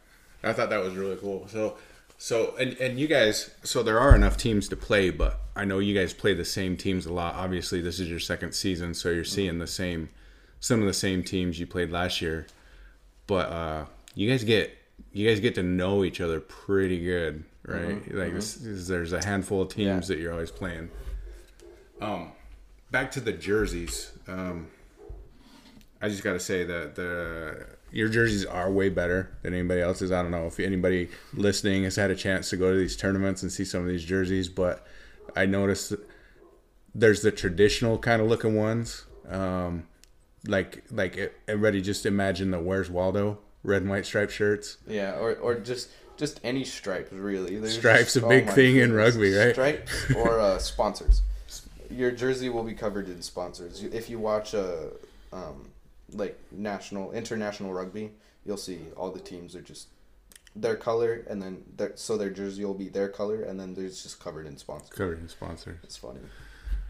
[0.43, 1.47] I thought that was really cool.
[1.47, 1.77] So,
[2.17, 5.79] so and and you guys, so there are enough teams to play, but I know
[5.79, 7.36] you guys play the same teams a lot.
[7.36, 10.09] Obviously, this is your second season, so you're seeing the same,
[10.59, 12.47] some of the same teams you played last year.
[13.27, 14.77] But uh, you guys get
[15.13, 18.13] you guys get to know each other pretty good, right?
[18.13, 20.15] like This, this- there's a handful of teams Yeah.
[20.15, 20.89] that you're always playing.
[22.02, 22.32] Um,
[22.91, 24.12] back to the jerseys.
[24.28, 24.67] Um,
[26.02, 30.12] I just got to say that the your jerseys are way better than anybody else's.
[30.12, 33.43] I don't know if anybody listening has had a chance to go to these tournaments
[33.43, 34.86] and see some of these jerseys, but
[35.36, 35.93] I noticed
[36.95, 39.06] there's the traditional kind of looking ones.
[39.30, 39.88] Um,
[40.45, 44.78] like like everybody just imagine the Where's Waldo red and white striped shirts.
[44.88, 47.58] Yeah, or or just just any stripes really.
[47.58, 49.54] There's Stripes just- a big my thing in rugby, right?
[49.54, 51.21] Stripes or uh, sponsors.
[51.89, 53.84] Your jersey will be covered in sponsors.
[53.84, 54.89] If you watch a
[55.32, 55.69] um,
[56.12, 58.12] like national international rugby,
[58.45, 59.88] you'll see all the teams are just
[60.56, 64.04] their color, and then their, so their jersey will be their color, and then there's
[64.04, 64.89] just covered in sponsors.
[64.89, 65.80] Covered in sponsors.
[65.84, 66.19] It's funny.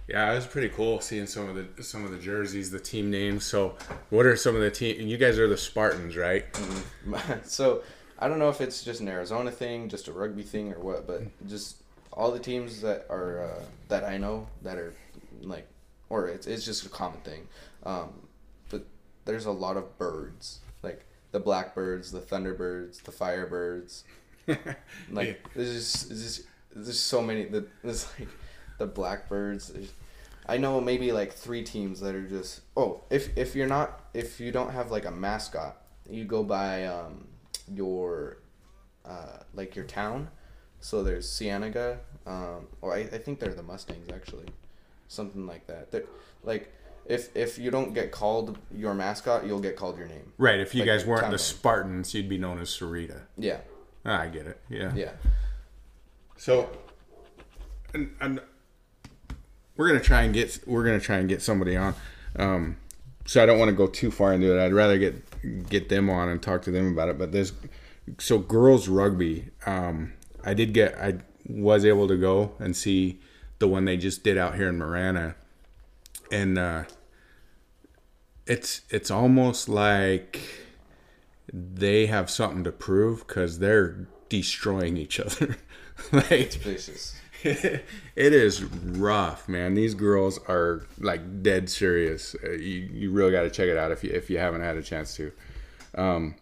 [0.08, 3.10] Yeah, it was pretty cool seeing some of the some of the jerseys, the team
[3.10, 3.46] names.
[3.46, 3.76] So,
[4.10, 5.08] what are some of the team?
[5.08, 6.46] You guys are the Spartans, right?
[7.46, 7.84] so
[8.20, 11.08] I don't know if it's just an Arizona thing, just a rugby thing, or what,
[11.08, 11.78] but just
[12.12, 14.94] all the teams that are uh, that I know that are
[15.42, 15.68] like,
[16.10, 17.48] or it's it's just a common thing.
[17.86, 18.10] Um,
[18.70, 18.86] but
[19.26, 24.04] there's a lot of birds, like the blackbirds, the thunderbirds, the firebirds.
[25.12, 25.34] Like Yeah.
[25.56, 27.46] there's just there's just there's so many.
[27.46, 28.28] The there's like
[28.78, 29.72] the blackbirds.
[30.48, 34.40] I know maybe like three teams that are just oh if if you're not if
[34.42, 35.78] you don't have like a mascot
[36.10, 37.26] you go by um,
[37.72, 38.38] your
[39.06, 40.30] uh, like your town
[40.80, 44.46] so there's Cienega um, or I, I think they're the Mustangs actually
[45.08, 46.06] something like that they're,
[46.44, 46.72] like
[47.06, 50.60] if if you don't get called your mascot you'll get called your name Right.
[50.60, 51.38] If you Like guys weren't the name.
[51.38, 53.22] Spartans, you'd be known as Sahuarita.
[53.38, 53.58] yeah
[54.06, 54.60] Ah, I get it.
[54.70, 54.92] Yeah.
[54.96, 55.12] yeah
[56.38, 56.70] So,
[57.94, 58.42] and, and
[59.78, 61.96] we're gonna try and get we're gonna try and get somebody on.
[62.36, 62.78] Um,
[63.26, 64.62] so I don't want to go too far into it.
[64.64, 65.16] I'd rather get
[65.70, 67.18] get them on and talk to them about it.
[67.18, 67.54] But there's
[68.20, 69.50] so girls rugby.
[69.66, 73.20] Um, I did get I was able to go and see
[73.60, 75.36] the one they just did out here in Marana,
[76.32, 76.84] and uh,
[78.46, 80.40] it's it's almost like
[81.52, 85.58] they have something to prove because they're destroying each other.
[86.12, 86.60] like
[88.16, 89.74] it is rough, man.
[89.74, 92.36] These girls are like dead serious.
[92.44, 94.78] Uh, you you really got to check it out if you if you haven't had
[94.78, 95.32] a chance to.
[95.96, 96.36] Um,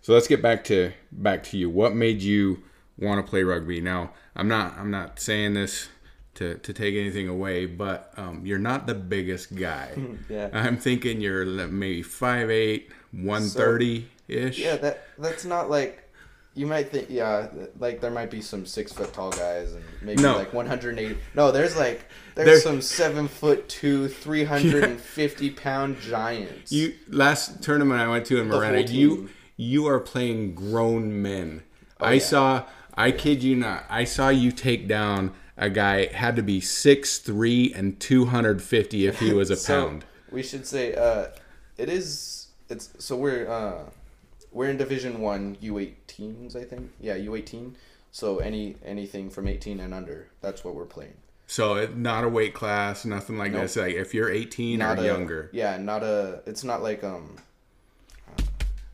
[0.00, 1.68] so let's get back to back to you.
[1.68, 2.62] What made you
[2.98, 3.80] want to play rugby?
[3.80, 5.88] Now, I'm not I'm not saying this
[6.34, 9.92] to, to take anything away, but um, you're not the biggest guy.
[10.30, 10.50] Yeah.
[10.52, 14.58] I'm thinking you're maybe 5'8", 130 ish.
[14.58, 16.07] yeah that that's not like
[16.58, 17.46] you might think yeah
[17.78, 20.36] like there might be some six foot tall guys and maybe No.
[20.36, 26.94] like 180 no there's like there's There- some seven foot two 350 pound giants You
[27.08, 31.62] last tournament I went to in The you you are playing grown men.
[32.00, 32.18] I yeah.
[32.20, 36.60] saw I kid you not, I saw you take down a guy had to be
[36.60, 40.04] six three and two hundred fifty if he was a So, pound.
[40.30, 41.26] we should say uh
[41.76, 43.82] it is it's so we're uh
[44.52, 45.58] we're in division 1
[46.18, 47.74] U18s I think yeah U18
[48.10, 51.14] so any anything from 18 and under that's what we're playing
[51.46, 53.62] So it, not a weight class, nothing like Nope.
[53.62, 53.76] this.
[53.76, 55.50] Like if you're eighteen not or a, younger.
[55.52, 57.36] yeah not a it's not like um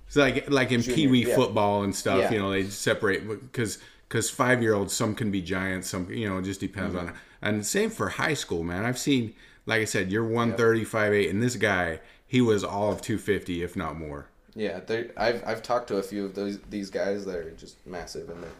[0.06, 1.34] It's like like in Junior, pee wee yeah.
[1.34, 2.18] football and stuff.
[2.20, 2.32] Yeah.
[2.32, 6.28] You know, they separate because because five year olds some can be giants, some you
[6.28, 7.08] know it just depends Mm-hmm.
[7.08, 7.14] on.
[7.42, 8.84] And same for high school, man.
[8.84, 9.34] I've seen
[9.66, 13.76] like I said, you're 135 eight, and this guy he was all of 250 if
[13.76, 14.26] not more.
[14.54, 17.84] Yeah, they I've I've talked to a few of those these guys that are just
[17.86, 18.50] massive and they're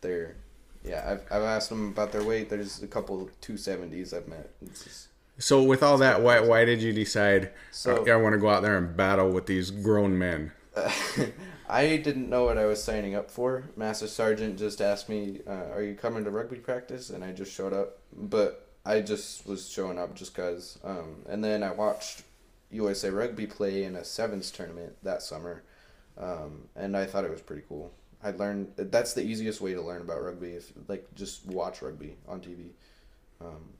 [0.00, 0.34] they're
[0.84, 2.48] yeah I've I've asked them about their weight.
[2.50, 4.50] There's a couple two seventies I've met.
[4.62, 7.50] It's just, So with all that, why why did you decide?
[7.70, 10.52] So- "Okay, I want to go out there and battle with these grown men.
[11.68, 13.64] I didn't know what I was signing up for.
[13.76, 17.52] Master Sergeant just asked me, uh, "Are you coming to rugby practice?" And I just
[17.52, 17.98] showed up.
[18.16, 20.78] But I just was showing up just cause.
[20.84, 22.22] Um, and then I watched
[22.70, 25.62] USA Rugby play in a sevens tournament that summer,
[26.18, 27.92] um, and I thought it was pretty cool.
[28.22, 30.50] I learned that's the easiest way to learn about rugby.
[30.50, 32.70] If like just watch rugby on TV.
[33.40, 33.74] Um,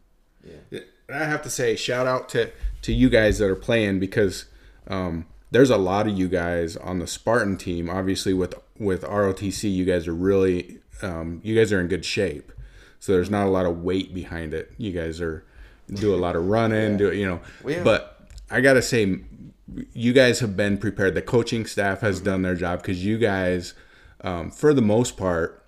[0.71, 0.81] yeah.
[1.13, 2.51] I have to say, shout out to
[2.83, 4.45] to you guys that are playing because
[4.89, 7.89] um, there's a lot of you guys on the Spartan team.
[7.91, 12.53] Obviously, with with ROTC, you guys are really um, you guys are in good shape.
[13.01, 14.73] So there's not a lot of weight behind it.
[14.79, 15.45] You guys are
[15.93, 17.41] do a lot of running, do you know?
[17.63, 18.16] We have- but
[18.51, 19.21] I gotta say,
[19.93, 21.15] you guys have been prepared.
[21.15, 23.75] The coaching staff has done their job because you guys,
[24.21, 25.63] um, for the most part,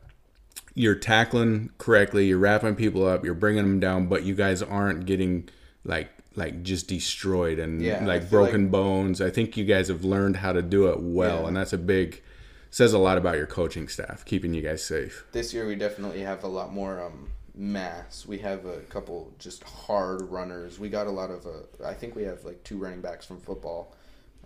[0.75, 5.07] you're tackling correctly, you're wrapping people up, you're bringing them down, but you guys aren't
[5.07, 5.49] getting
[5.85, 9.21] like like just destroyed and Yeah, like broken bones.
[9.21, 11.49] I think you guys have learned how to do it well, Yeah.
[11.49, 12.23] and that's a big
[12.71, 15.25] says a lot about your coaching staff, keeping you guys safe.
[15.33, 18.25] this year we definitely have a lot more um, mass.
[18.27, 20.79] We have a couple just hard runners.
[20.79, 21.45] We got a lot of.
[21.45, 23.95] Uh, I think we have like two running backs from football,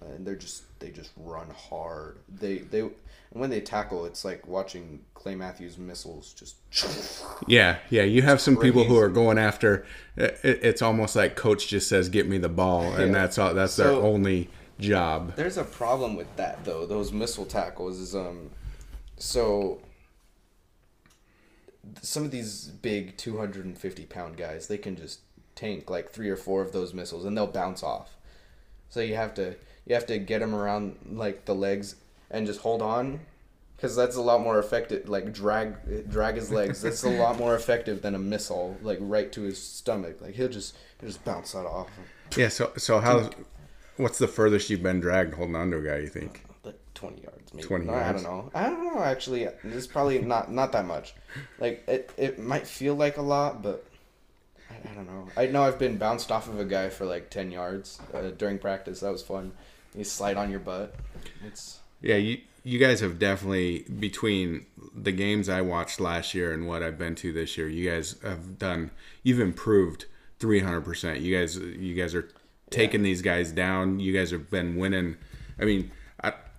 [0.01, 2.19] uh, and they're just they just run hard.
[2.29, 6.57] They they and when they tackle, it's like watching Clay Matthews missiles just.
[7.49, 8.03] Yeah, yeah.
[8.03, 9.85] You have some people who are going after.
[10.17, 13.21] It, it's almost like coach just says, "Get me the ball," and Yeah.
[13.21, 13.53] that's all.
[13.53, 14.49] That's their only
[14.79, 15.35] job.
[15.35, 16.87] There's a problem with that though.
[16.87, 18.51] Those missile tackles is um,
[19.19, 19.81] so
[22.01, 25.21] some of these big 250 pound guys they can just
[25.55, 28.17] tank like three or four of those missiles and they'll bounce off.
[28.89, 31.97] So you have to you have to get them around like the legs
[32.31, 33.21] and just hold on
[33.77, 37.55] because that's a lot more effective like drag drag his legs that's a lot more
[37.57, 41.53] effective than a missile like right to his stomach like he'll just he'll just bounce
[41.53, 41.89] that off
[42.37, 42.49] Yeah.
[42.49, 43.31] So so how?
[43.97, 45.99] What's the furthest you've been dragged holding on to a guy?
[45.99, 46.45] You think?
[47.03, 47.67] 20 yards maybe.
[47.67, 49.49] 20 No, i don't know i don't know actually.
[49.65, 51.15] It's probably not not that much.
[51.59, 53.85] Like it, it might feel like a lot but
[54.71, 55.29] I, I don't know.
[55.37, 58.59] I know i've been bounced off of a guy for like 10 yards uh, during
[58.59, 59.01] practice.
[59.01, 59.53] That was fun.
[59.97, 60.95] You slide on your butt.
[61.45, 66.69] It's Yeah, you you guys have definitely between the games I watched last year and
[66.69, 68.93] what I've been to this year, you guys have done
[69.25, 70.07] you've improved
[70.39, 71.21] 300%.
[71.21, 72.29] You guys you guys are
[72.71, 73.99] taking these guys down.
[74.01, 75.17] You guys have been winning.
[75.61, 75.91] I mean,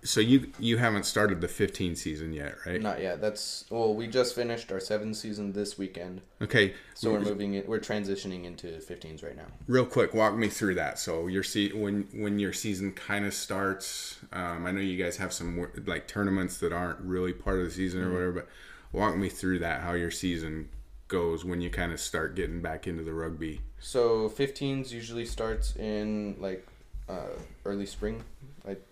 [0.04, 2.80] so you you haven't started the 15 season yet, right?
[2.80, 3.20] not yet.
[3.20, 6.20] That's well we just finished our seventh season this weekend.
[6.40, 6.74] Okay.
[6.94, 9.46] so we're moving it we're transitioning into 15s right now.
[9.66, 10.98] Real quick walk me through that.
[10.98, 15.16] So your se- when when your season kind of starts um, i know you guys
[15.16, 18.48] have some like tournaments that aren't really part of the season or whatever but
[18.92, 20.68] walk me through that how your season
[21.08, 23.60] goes when you kind of start getting back into the rugby.
[23.78, 26.66] So 15s usually starts in like
[27.08, 28.24] uh, early spring,
[28.66, 28.84] like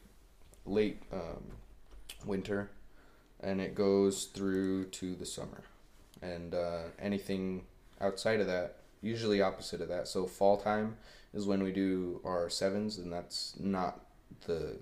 [0.65, 1.43] late um,
[2.25, 2.71] winter,
[3.41, 5.65] and it goes through to the summer,
[6.21, 7.65] and uh, anything
[8.01, 10.09] outside of that, usually opposite of that.
[10.09, 10.97] So fall time
[11.35, 14.01] is when we do our sevens, and that's not
[14.47, 14.77] the.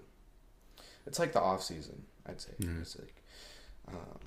[1.06, 2.52] It's like the off season, I'd say.
[2.80, 3.14] It's like,
[3.88, 4.18] um,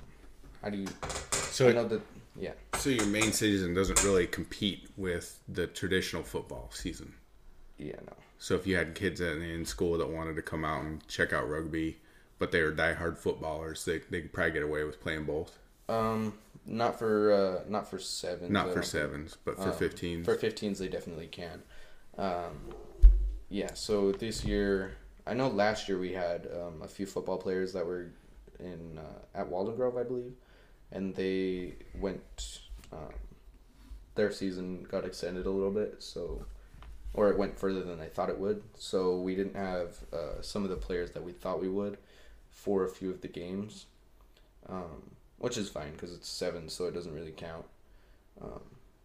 [0.62, 0.88] how do you?
[1.32, 2.02] so I know that.
[2.36, 2.54] Yeah.
[2.78, 7.14] so your main season doesn't really compete with the traditional football season
[7.78, 7.98] Yeah.
[8.08, 8.14] No.
[8.44, 11.32] So if you had kids in, in school that wanted to come out and check
[11.32, 11.98] out rugby
[12.40, 16.34] but they were diehard footballers they, they could probably get away with playing both Um,
[16.66, 18.52] not for uh, not for sevens.
[18.52, 21.62] not for sevens but for Um, 15s For 15s, they definitely can.
[22.18, 22.56] Um,
[23.50, 27.74] yeah, so this year, I know last year we had um, a few football players
[27.74, 28.08] that were
[28.60, 30.34] in uh, at Walden Grove, I believe,
[30.92, 32.60] and they went.
[32.92, 33.14] Um,
[34.16, 36.46] their season got extended a little bit, so,
[37.14, 38.64] or it went further than they thought it would.
[38.78, 41.98] So we didn't have uh, some of the players that we thought we would
[42.50, 43.86] for a few of the games,
[44.68, 47.66] um, which is fine because it's seven, so it doesn't really count.
[48.42, 48.62] Um,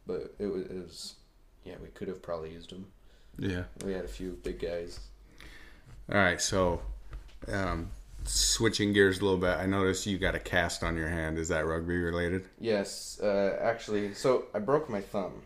[0.07, 1.14] but it was, it was,
[1.64, 2.87] yeah, we could have probably used them.
[3.38, 5.01] yeah We had a few big guys.
[6.11, 6.81] All right, so
[7.53, 7.90] um,
[8.25, 11.38] switching gears a little bit, I noticed you got a cast on your hand.
[11.38, 12.47] Is that rugby related?
[12.59, 15.42] Yes, uh, actually, so I broke my thumb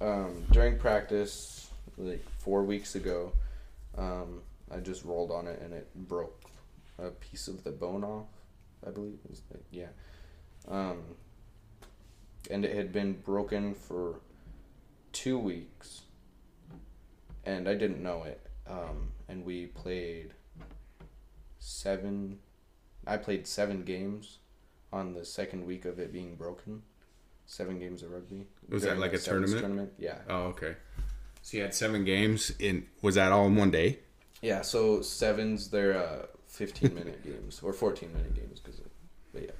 [0.00, 3.32] um, during practice like four weeks ago.
[3.96, 6.48] Um, I just rolled on it and it broke
[6.98, 8.28] a piece of the bone off.
[8.86, 9.18] I believe,
[9.70, 9.88] yeah.
[10.68, 11.02] Um,
[12.50, 14.20] and it had been broken for
[15.12, 16.02] two weeks,
[17.44, 18.46] and I didn't know it.
[18.66, 20.32] Um, and we played
[21.58, 22.38] seven.
[23.06, 24.38] I played seven games
[24.92, 26.82] on the second week of it being broken.
[27.50, 28.46] Seven games of rugby.
[28.68, 29.92] Was that like a sevens tournament?
[29.98, 30.18] Yeah.
[30.28, 30.76] Oh, okay.
[31.42, 32.86] So you had seven games in.
[33.02, 33.98] Was that all in one day?
[34.40, 34.62] Yeah.
[34.62, 38.80] So sevens, they're uh, fifteen minute games or fourteen minute games because,
[39.32, 39.50] but yeah.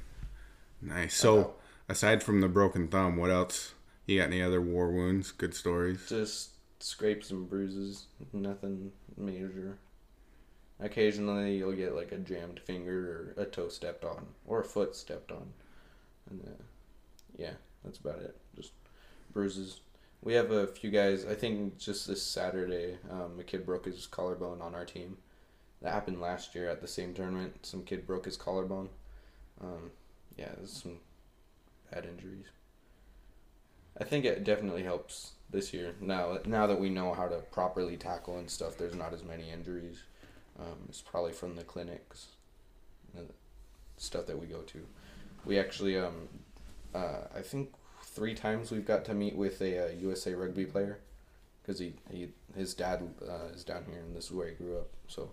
[0.81, 1.17] Nice.
[1.17, 1.55] So
[1.89, 3.75] aside from the broken thumb, what else?
[4.07, 5.33] You got any other war wounds?
[5.33, 6.09] Good stories?
[6.09, 9.79] Just scrapes and bruises, nothing major.
[10.79, 14.95] Occasionally, you'll get like a jammed finger or a toe stepped on or a foot
[14.95, 15.49] stepped on,
[16.31, 16.63] and uh,
[17.37, 18.37] yeah, that's about it.
[18.57, 18.73] Just
[19.33, 19.81] bruises.
[20.23, 21.25] We have a few guys.
[21.25, 25.17] I think just this Saturday, um, a kid broke his collarbone on our team.
[25.83, 27.55] That happened last year at the same tournament.
[27.63, 28.91] Some kid broke his collarbone.
[29.63, 29.91] Um,
[30.37, 30.99] yeah, there's some
[31.91, 32.47] bad injuries.
[33.99, 35.95] I think it definitely helps this year.
[36.01, 39.51] Now, now that we know how to properly tackle and stuff, there's not as many
[39.51, 40.03] injuries.
[40.59, 42.27] Um, it's probably from the clinics,
[43.17, 43.29] and
[43.97, 44.87] stuff that we go to.
[45.45, 46.29] We actually, um,
[46.95, 47.73] uh, I think
[48.11, 50.99] three times we've got to meet with a, uh USA rugby player,
[51.63, 54.79] because he, he his dad uh, is down here and this is where he grew
[54.79, 54.89] up.
[55.09, 55.33] So,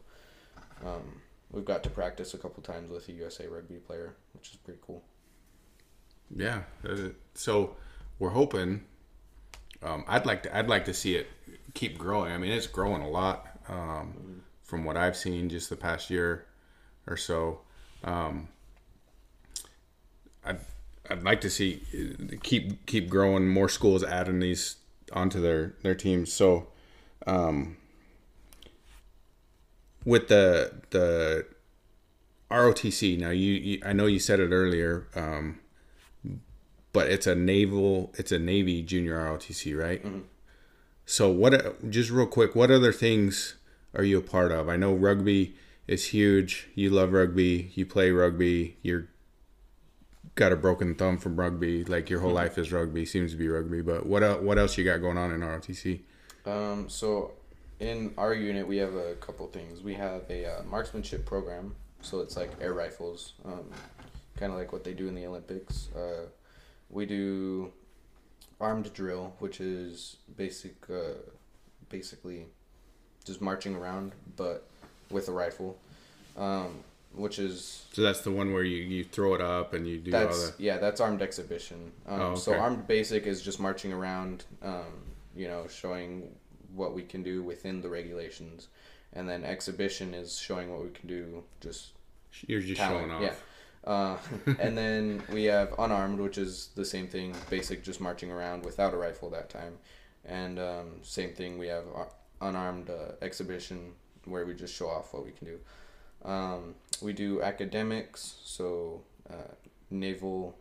[0.85, 1.21] um,
[1.51, 4.79] we've got to practice a couple times with a USA rugby player, which is pretty
[4.85, 5.03] cool.
[6.35, 6.63] Yeah.
[6.87, 7.75] uh, So
[8.19, 8.85] we're hoping.
[9.83, 10.57] Um, I'd like to.
[10.57, 11.27] I'd like to see it
[11.73, 12.31] keep growing.
[12.31, 16.45] I mean, it's growing a lot um, from what I've seen just the past year
[17.07, 17.61] or so.
[18.03, 18.49] Um,
[20.43, 20.59] I'd
[21.09, 23.47] I'd like to see uh, keep keep growing.
[23.47, 24.77] More schools adding these
[25.13, 26.31] onto their their teams.
[26.31, 26.67] So.
[27.25, 27.77] Um,
[30.07, 31.45] with the the
[32.49, 33.19] ROTC.
[33.19, 35.59] Now you, you I know you said it earlier, um,
[36.93, 40.03] but it's a naval it's a Navy junior ROTC, right?
[41.05, 41.89] So what?
[41.89, 43.55] Just real quick, what other things
[43.93, 44.69] are you a part of?
[44.69, 45.55] I know rugby
[45.87, 46.69] is huge.
[46.73, 47.71] You love rugby.
[47.75, 48.77] You play rugby.
[48.81, 49.09] You're
[50.37, 51.83] got a broken thumb from rugby.
[51.83, 53.05] Like your whole life is rugby.
[53.05, 53.81] Seems to be rugby.
[53.81, 55.99] But what el- what else you got going on in ROTC?
[56.45, 57.33] Um, so
[57.81, 59.81] in our unit, we have a couple things.
[59.81, 63.65] We have a uh, marksmanship program, so it's like air rifles, um,
[64.37, 65.89] kind of like what they do in the Olympics.
[65.93, 66.27] Uh,
[66.89, 67.73] we do
[68.61, 71.19] armed drill, which is basic, uh,
[71.89, 72.45] basically
[73.25, 74.65] just marching around, but
[75.11, 75.77] with a rifle,
[76.37, 76.83] um,
[77.13, 80.13] which is So that's the one where you, you throw it up and you do
[80.13, 80.63] all that's the.
[80.63, 81.91] yeah, that's armed exhibition.
[82.07, 84.85] Um, Oh, So armed basic is just marching around, um,
[85.35, 86.35] you know, showing
[86.75, 88.67] what we can do within the regulations,
[89.13, 91.91] and then exhibition is showing what we can do just
[92.45, 93.09] You're just talent.
[93.09, 93.21] showing off.
[93.21, 93.33] Yeah.
[93.91, 94.17] Uh,
[94.59, 98.93] and then we have unarmed, which is the same thing, basic, just marching around without
[98.93, 99.77] a rifle that time.
[100.25, 102.03] And um, same thing, we have uh,
[102.41, 103.93] unarmed uh, exhibition
[104.25, 105.57] where we just show off what we can do.
[106.23, 109.53] Um, we do academics, so uh,
[109.89, 110.55] naval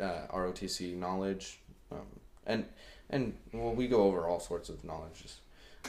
[0.00, 1.60] uh, ROTC knowledge,
[1.92, 2.06] um,
[2.46, 2.64] and
[3.08, 5.38] and well, we go over all sorts of knowledges.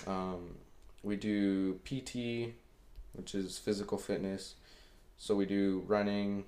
[0.07, 0.55] Um,
[1.03, 2.53] we do PT,
[3.13, 4.55] which is physical fitness.
[5.17, 6.45] So we do running,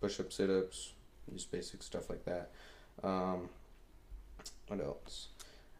[0.00, 0.92] push up, sit ups,
[1.32, 2.50] just basic stuff like that.
[3.02, 3.48] Um,
[4.68, 5.28] what else?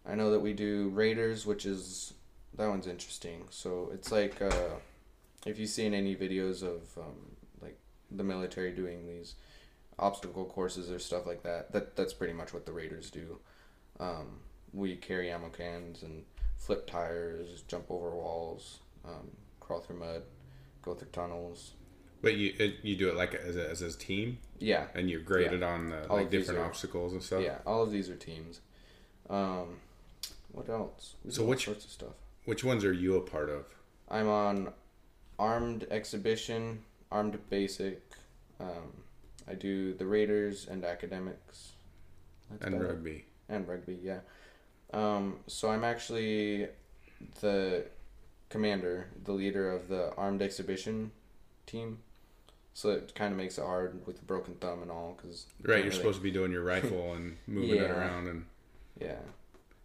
[0.09, 2.15] I know that we do Raiders, which is
[2.57, 3.45] that one's interesting.
[3.51, 4.77] So it's like uh,
[5.47, 7.79] if you've seen any videos of um, like
[8.11, 9.35] the military doing these
[9.99, 13.39] obstacle courses or stuff like that, that that's pretty much what the Raiders do.
[13.99, 14.41] Um,
[14.73, 16.25] we carry ammo cans and
[16.59, 19.31] flip tires, jump over walls, um,
[19.61, 20.23] crawl through mud,
[20.83, 21.73] go through tunnels.
[22.23, 25.63] But you you do it like as a, as a team, Yeah, and you're graded
[25.63, 27.43] on the All like different are- obstacles and stuff.
[27.43, 27.59] yeah.
[27.67, 28.61] All of these are teams.
[29.31, 29.77] Um,
[30.53, 31.15] what else?
[31.25, 32.15] We So which- sorts of stuff?
[32.47, 33.65] Which ones are you a part of?
[34.09, 34.73] I'm on
[35.39, 38.03] armed exhibition, armed basic.
[38.61, 38.93] Um,
[39.49, 41.73] I do the Raiders and academics.
[42.51, 42.85] That's and it.
[42.85, 43.25] rugby.
[43.49, 43.99] and rugby.
[44.03, 44.21] Yeah.
[44.93, 46.69] Um, so I'm actually
[47.41, 47.87] the
[48.49, 51.11] commander, the leader of the armed exhibition
[51.67, 51.99] team.
[52.75, 55.83] So it kind of makes it hard with the broken thumb and all, because Right,
[55.83, 58.45] you're supposed to be doing your rifle and moving it around and
[59.01, 59.17] Yeah,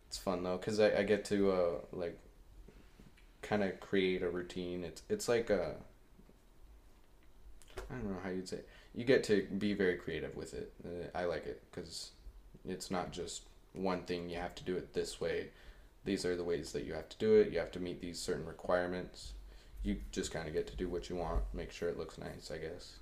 [0.07, 2.19] it's fun though, cause I, I get to uh like
[3.51, 4.85] kind of create a routine.
[4.85, 5.75] It's it's like a
[7.89, 8.57] I don't know how you'd say.
[8.57, 8.69] It.
[8.95, 10.71] You get to be very creative with it.
[10.85, 12.11] Uh, I like it because
[12.65, 13.43] it's not just
[13.73, 14.29] one thing.
[14.29, 15.49] You have to do it this way.
[16.05, 17.51] These are the ways that you have to do it.
[17.51, 19.33] You have to meet these certain requirements.
[19.83, 21.41] You just kind of get to do what you want.
[21.53, 22.51] Make sure it looks nice.
[22.53, 22.93] I guess.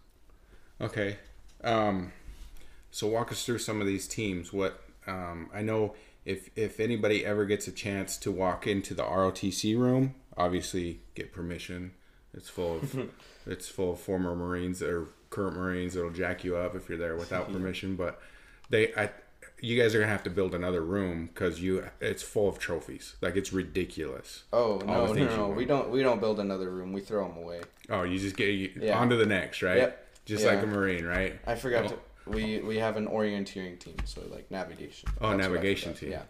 [0.81, 1.17] Okay.
[1.63, 2.11] Um,
[2.89, 4.51] so walk us through some of these teams.
[4.51, 5.93] What um, I know,
[6.25, 11.33] if if anybody ever gets a chance to walk into the ROTC room, obviously get
[11.33, 11.91] permission.
[12.33, 13.09] It's full of
[13.47, 17.15] it's full of former Marines or current Marines It'll jack you up if you're there
[17.15, 17.95] without permission.
[17.95, 18.21] But
[18.69, 19.09] they, I,
[19.61, 23.15] you guys are gonna have to build another room because you it's full of trophies.
[23.21, 24.43] Like it's ridiculous.
[24.53, 25.47] Oh no no no!
[25.49, 26.93] We don't we don't build another room.
[26.93, 27.61] We throw them away.
[27.89, 28.99] Oh, you just get you, Yeah.
[28.99, 29.77] on to the next, right?
[29.77, 30.05] Yep.
[30.25, 30.53] Just Yeah.
[30.53, 31.39] like a Marine, right?
[31.47, 31.89] I forgot Oh.
[31.89, 31.95] to.
[32.29, 35.09] We we have an orienteering team, so like navigation.
[35.21, 36.11] Oh, That's navigation team.
[36.11, 36.23] Yeah.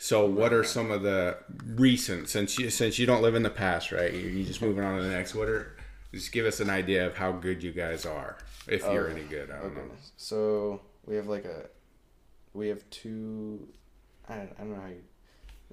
[0.00, 1.36] So, what are some of the
[1.66, 4.12] recent since you since you don't live in the past, right?
[4.12, 5.34] You're just moving on to the next.
[5.34, 5.76] What are
[6.12, 8.38] just give us an idea of how good you guys are,
[8.68, 9.50] if you're Oh, any good.
[9.50, 9.82] I don't know.
[10.16, 11.66] So we have like a,
[12.52, 13.68] we have two,
[14.28, 15.02] I don't, I don't know how you,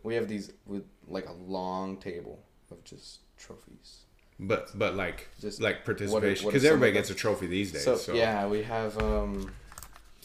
[0.03, 4.05] we have these with like a long table of just trophies.
[4.39, 7.83] But but like Just like participation because everybody gets a trophy these days.
[7.83, 9.51] So, So, yeah, we have um.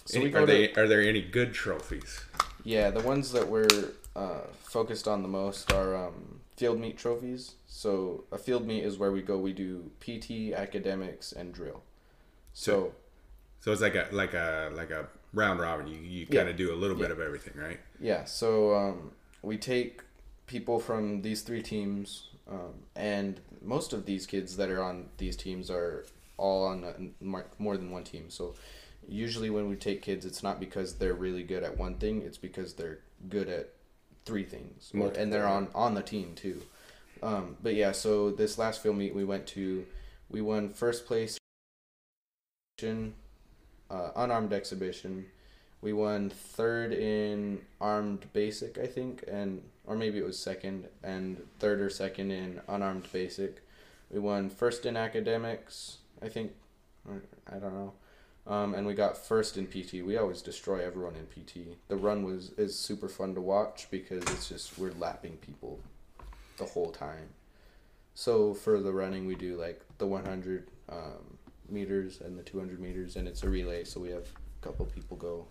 [0.06, 2.20] So Any- we go are to, they are there any good trophies?
[2.64, 3.66] Yeah, the ones that we're
[4.14, 7.54] uh, focused on the most are um, field meet trophies.
[7.66, 9.36] So a field meet is where we go.
[9.36, 11.82] We do PT, academics, and drill.
[12.54, 12.92] So
[13.60, 15.88] So it's like a like a like a round robin.
[15.88, 17.12] You you kind of do a little bit Yeah.
[17.14, 17.80] of everything, right?
[18.00, 19.10] yeah, so um,
[19.42, 20.02] we take
[20.46, 25.36] people from these three teams, um, and most of these kids that are on these
[25.36, 26.04] teams are
[26.36, 27.24] all on a,
[27.58, 28.30] more than one team.
[28.30, 28.54] So
[29.08, 32.38] usually when we take kids, it's not because they're really good at one thing; it's
[32.38, 32.98] because they're
[33.28, 33.70] good at
[34.24, 36.62] three things, or- and they're on on the team too.
[37.22, 39.86] Um, but yeah, so this last field meet we went to,
[40.28, 41.38] we won first place.
[43.88, 45.26] Uh, unarmed exhibition.
[45.80, 51.46] We won third in armed basic, I think, and or maybe it was second, and
[51.60, 53.62] third or second in unarmed basic.
[54.10, 56.52] We won first in academics, I think.
[57.08, 57.92] or I don't know.
[58.46, 60.04] Um, and we got first in PT.
[60.04, 61.76] We always destroy everyone in PT.
[61.88, 65.80] The run was is super fun to watch because it's just we're lapping people
[66.56, 67.30] the whole time.
[68.14, 71.38] So for the running, we do like the 100 um,
[71.68, 73.82] meters and the 200 meters, and it's a relay.
[73.84, 74.26] So we have
[74.62, 75.46] a couple people go.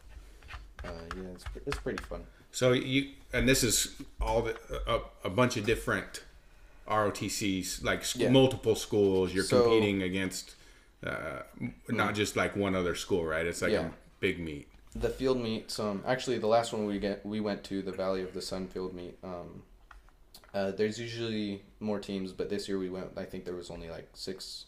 [0.83, 2.23] Uh, yeah, it's, it's pretty fun.
[2.51, 4.55] So you and this is all the
[4.87, 6.23] a, a bunch of different
[6.87, 8.29] ROTCs, like sc- Yeah.
[8.29, 9.33] multiple schools.
[9.33, 10.55] You're So- competing against
[11.05, 11.41] uh,
[11.89, 13.45] not just like one other school, right?
[13.45, 13.87] It's like Yeah.
[13.87, 14.67] a big meet.
[14.95, 15.79] The field meets.
[15.79, 18.67] Um, actually, the last one we get we went to the Valley of the Sun
[18.67, 19.17] field meet.
[19.23, 19.63] Um,
[20.53, 23.09] uh, there's usually more teams, but this year we went.
[23.17, 24.65] I think there was only like six.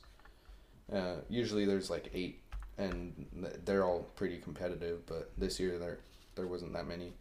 [0.91, 2.41] Uh, usually there's like eight,
[2.77, 3.25] and
[3.63, 5.05] they're all pretty competitive.
[5.05, 5.99] But this year there
[6.35, 7.13] there wasn't that many.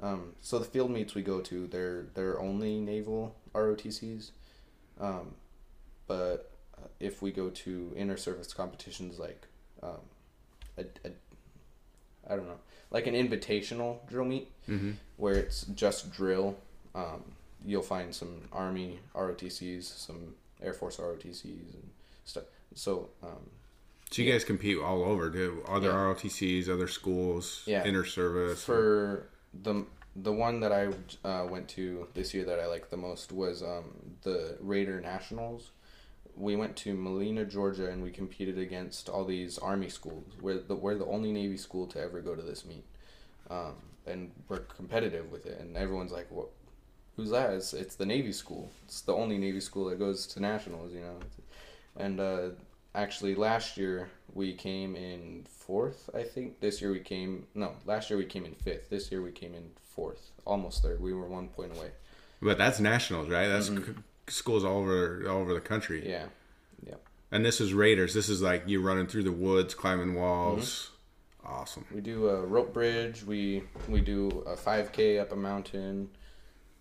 [0.00, 4.30] Um, so the field meets we go to, they're they're only naval ROTCs,
[5.00, 5.34] um,
[6.06, 6.47] but
[7.00, 9.46] if we go to inter service competitions like
[9.82, 10.00] um,
[10.76, 11.10] a, a
[12.30, 12.58] I don't know,
[12.90, 14.92] like an invitational drill meet Mm-hmm.
[15.16, 16.56] where it's just drill.
[16.94, 17.22] Um,
[17.64, 21.90] you'll find some Army ROTCs, some Air Force ROTCs, and
[22.24, 22.44] stuff.
[22.74, 23.48] So um,
[24.10, 25.94] So you guys compete all over, do other Yeah.
[25.94, 27.84] ROTCs, other schools, Yeah.
[27.84, 28.62] inter service.
[28.62, 29.28] for
[29.62, 29.84] the
[30.16, 30.88] the one that I
[31.26, 33.84] uh, went to this year that I liked the most was um,
[34.22, 35.70] the Raider Nationals.
[36.36, 40.24] We went to Molena, Georgia, and we competed against all these Army schools.
[40.40, 42.84] We're the we're the only Navy school to ever go to this meet,
[43.50, 43.74] um,
[44.06, 45.58] and we're competitive with it.
[45.60, 46.48] And everyone's like, "What?
[47.16, 48.70] Who's that?" It's, it's the Navy school.
[48.84, 51.18] It's the only Navy school that goes to nationals, you know.
[51.96, 52.50] And uh,
[52.94, 56.08] actually, last year we came in fourth.
[56.14, 57.72] I think this year we came no.
[57.84, 58.90] Last year we came in fifth.
[58.90, 61.00] This year we came in fourth, almost third.
[61.00, 61.90] We were one point away.
[62.40, 63.48] but that's nationals, right?
[63.48, 63.82] That's c-
[64.30, 66.00] schools all over all over the country.
[66.00, 66.10] Mm-hmm.
[66.10, 66.94] Yeah,
[67.30, 68.14] And this is Raiders.
[68.14, 70.90] This is like you running through the woods, climbing walls.
[71.44, 71.86] Awesome.
[71.94, 73.24] we do a rope bridge.
[73.24, 76.10] We we do a five k up a mountain.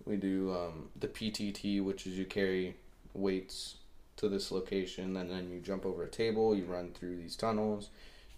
[0.05, 2.75] We do um, the PTT, which is you carry
[3.13, 3.75] weights
[4.17, 6.55] to this location, and then you jump over a table.
[6.55, 7.89] You run through these tunnels.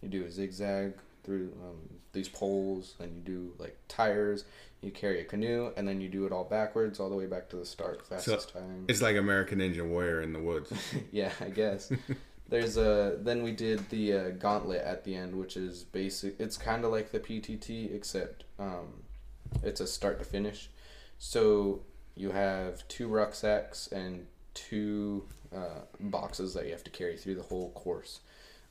[0.01, 0.93] You do a zigzag
[1.30, 1.78] through um,
[2.12, 2.96] these poles.
[2.98, 4.46] Then you do like tires.
[4.82, 7.50] You carry a canoe, and then you do it all backwards, all the way back
[7.50, 8.08] to the start.
[8.08, 8.86] Fastest time.
[8.88, 10.72] It's like American Ninja Warrior in the woods.
[11.12, 11.92] yeah, I guess.
[12.50, 16.40] There's a then we did the uh, gauntlet at the end, which is basic.
[16.40, 19.04] It's kind of like the PTT, except um,
[19.62, 20.70] it's a start to finish.
[21.20, 21.82] So
[22.16, 24.26] you have two rucksacks and
[24.56, 25.26] two
[25.56, 28.22] uh, boxes that you have to carry through the whole course.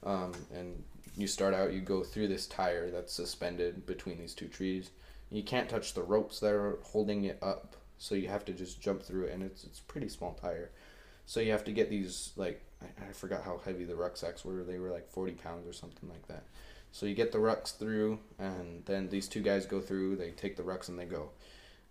[0.02, 0.82] Um, and
[1.18, 4.90] you start out, you go through this tire that's suspended between these two trees.
[5.30, 8.80] You can't touch the ropes that are holding it up, so you have to just
[8.80, 10.70] jump through it, and it's it's a pretty small tire.
[11.26, 14.62] So you have to get these like I, I forgot how heavy the rucksacks were.
[14.62, 16.44] They were like forty pounds or something like that.
[16.92, 20.16] So you get the rucks through, and then these two guys go through.
[20.16, 21.30] They take the rucks and they go.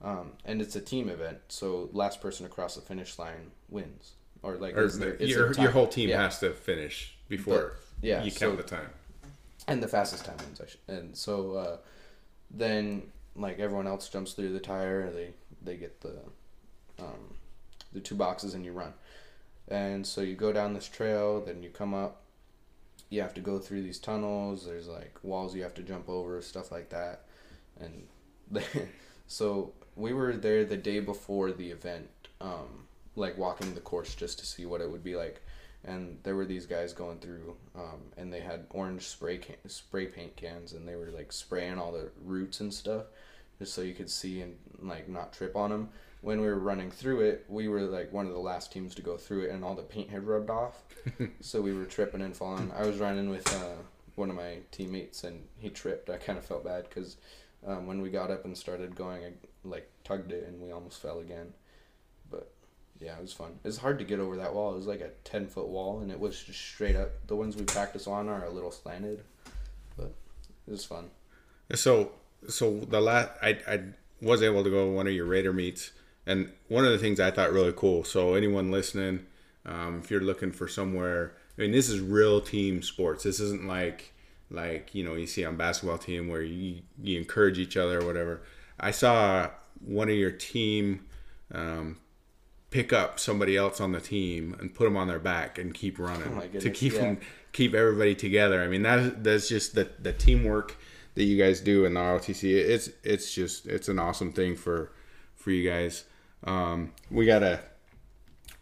[0.01, 4.13] Um, and it's a team event, so last person across the finish line wins,
[4.43, 6.21] or like Or it's your, your whole team Yeah.
[6.21, 8.89] has to finish before yeah, you so- count the time.
[9.67, 10.61] And the fastest time wins.
[10.61, 11.77] I should- And so uh,
[12.51, 13.03] then
[13.35, 15.11] like everyone else jumps through the tire.
[15.11, 16.19] They they get the
[16.99, 17.35] um,
[17.93, 18.93] the two boxes and you run.
[19.67, 21.41] And so you go down this trail.
[21.41, 22.21] Then you come up.
[23.09, 24.65] You have to go through these tunnels.
[24.65, 27.21] There's like walls you have to jump over, stuff like that.
[27.79, 28.07] And
[29.27, 32.09] so we were there the day before the event,
[32.41, 35.41] um, like walking the course just to see what it would be like
[35.83, 40.05] and there were these guys going through um, and they had orange spray can- spray
[40.05, 43.03] paint cans and they were like spraying all the roots and stuff
[43.59, 45.89] just so you could see and like not trip on them
[46.21, 49.01] when we were running through it we were like one of the last teams to
[49.01, 50.83] go through it and all the paint had rubbed off.
[51.39, 52.69] So we were tripping and falling.
[52.77, 53.77] I was running with uh,
[54.15, 56.09] one of my teammates and he tripped.
[56.09, 57.15] I kind of felt bad because
[57.65, 59.31] um, when we got up and started going i
[59.63, 61.53] like tugged it and we almost fell again
[62.99, 63.59] yeah, it was fun.
[63.63, 64.73] It's hard to get over that wall.
[64.73, 67.09] It was like a ten foot wall, and it was just straight up.
[67.27, 69.23] The ones we practice on are a little slanted,
[69.95, 70.13] but
[70.67, 71.11] it was fun.
[71.75, 72.11] So,
[72.47, 73.81] so the last I, I
[74.21, 75.91] was able to go to one of your Raider meets,
[76.25, 78.03] and one of the things I thought really cool.
[78.03, 79.25] So anyone listening,
[79.65, 83.23] um, if you're looking for somewhere, I mean, this is real team sports.
[83.23, 84.13] This isn't like
[84.49, 88.07] like you know you see on basketball team where you you encourage each other or
[88.07, 88.41] whatever.
[88.79, 89.51] I saw
[89.85, 91.05] one of your team.
[91.53, 91.97] Um,
[92.69, 95.97] pick up somebody else on the team and put them on their back and keep
[95.97, 96.99] running Oh to keep yeah.
[96.99, 97.19] them
[97.53, 98.61] keep everybody together.
[98.61, 100.75] I mean that that's just the the teamwork
[101.15, 102.43] that you guys do in the ROTC.
[102.53, 104.91] It's it's just it's an awesome thing for
[105.35, 106.03] for you guys.
[106.43, 107.61] Um, we gotta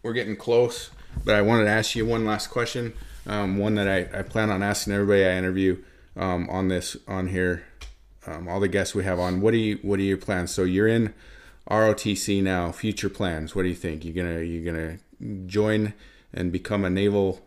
[0.02, 0.90] we're getting close.
[1.24, 2.92] but I wanted to ask you one last question.
[3.26, 5.82] Um, one that I, I plan on asking everybody I interview
[6.16, 7.64] um, on this on here.
[8.26, 9.40] Um, all the guests we have on.
[9.40, 10.52] What do you What are your plans?
[10.52, 11.12] So you're in
[11.70, 12.72] ROTC now.
[12.72, 13.54] Future plans.
[13.54, 14.04] What do you think?
[14.04, 14.98] You gonna You gonna
[15.46, 15.94] join
[16.32, 17.40] and become a naval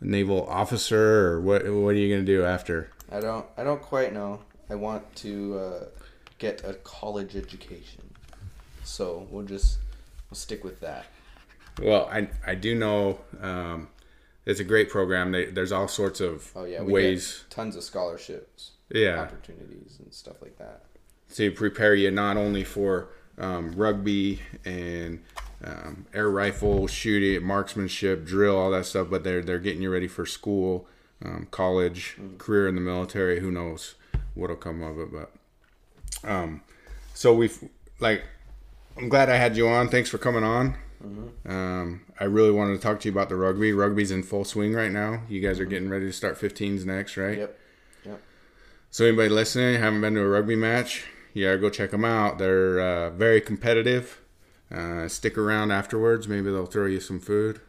[0.00, 1.62] naval officer, or what?
[1.64, 2.90] What are you gonna do after?
[3.10, 3.46] I don't.
[3.56, 4.40] I don't quite know.
[4.70, 5.84] I want to uh,
[6.38, 8.02] get a college education,
[8.82, 9.78] so we'll just
[10.30, 11.06] we'll stick with that.
[11.82, 13.88] Well, I I do know um,
[14.46, 15.32] it's a great program.
[15.32, 17.44] They, there's all sorts of Oh yeah, we ways.
[17.50, 19.20] tons of scholarships, Yeah.
[19.20, 20.84] opportunities, and stuff like that.
[21.34, 23.08] to prepare you not only for
[23.38, 25.22] um, rugby and
[25.64, 30.08] um, air rifle shooting, marksmanship, drill, all that stuff, but they're they're getting you ready
[30.08, 30.86] for school,
[31.24, 33.40] um, college, career in the military.
[33.40, 33.94] Who knows
[34.34, 35.08] what'll come of it?
[35.12, 35.32] But
[36.28, 36.62] um,
[37.14, 37.58] so we've
[38.00, 38.24] like,
[38.96, 39.88] I'm glad I had you on.
[39.88, 40.76] Thanks for coming on.
[41.46, 43.72] Um, I really wanted to talk to you about the rugby.
[43.72, 45.22] Rugby's in full swing right now.
[45.28, 47.38] You guys are getting ready to start 15s next, right?
[47.38, 47.58] Yep.
[48.06, 48.22] Yep.
[48.90, 51.04] So anybody listening, haven't been to a rugby match,
[51.42, 52.38] gotta go check them out.
[52.38, 54.20] They're uh, very competitive.
[54.70, 56.28] Uh, stick around afterwards.
[56.28, 57.60] Maybe they'll throw you some food,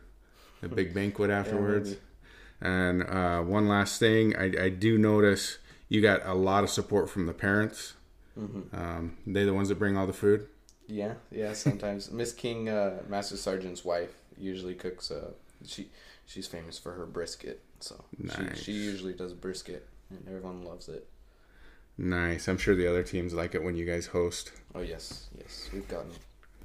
[0.64, 1.90] a big banquet afterwards.
[1.90, 2.02] maybe.
[2.62, 5.58] and uh, one last thing, I, I do notice
[5.90, 7.94] you got a lot of support from the parents.
[8.38, 10.48] Um, they're the ones that bring all the food.
[10.88, 11.54] Yeah, yeah.
[11.54, 15.10] Sometimes Miss King, uh, Master Sergeant's wife, usually cooks.
[15.12, 15.32] Uh,
[15.66, 15.90] she
[16.26, 18.58] she's famous for her brisket, so Nice.
[18.58, 21.08] she, she usually does brisket, and everyone loves it.
[21.98, 22.48] Nice.
[22.48, 24.52] I'm sure the other teams like it when you guys host.
[24.78, 25.70] Oh yes, yes.
[25.72, 26.12] We've gotten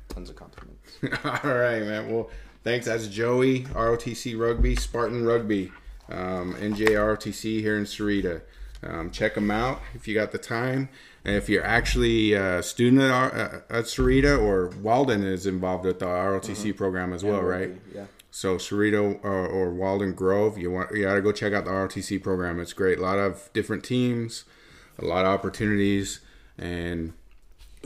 [0.08, 0.98] tons of compliments.
[1.24, 2.10] All right, man.
[2.12, 2.28] Well,
[2.64, 2.86] thanks.
[2.86, 5.70] That's Joey, ROTC Rugby, Spartan Rugby,
[6.08, 8.42] um, NJ ROTC here in Sahuarita.
[8.82, 10.88] Um, check them out if you got the time.
[11.24, 15.98] And if you're actually a student at, uh, at Sahuarita or Walden is involved with
[16.00, 17.70] the ROTC program as well, right?
[17.94, 18.06] Yeah.
[18.30, 22.22] So Sahuarita or, or Walden Grove, you want you gotta go check out the ROTC
[22.22, 22.58] program.
[22.58, 22.98] It's great.
[22.98, 24.44] A lot of different teams,
[25.00, 26.20] a lot of opportunities
[26.58, 27.12] and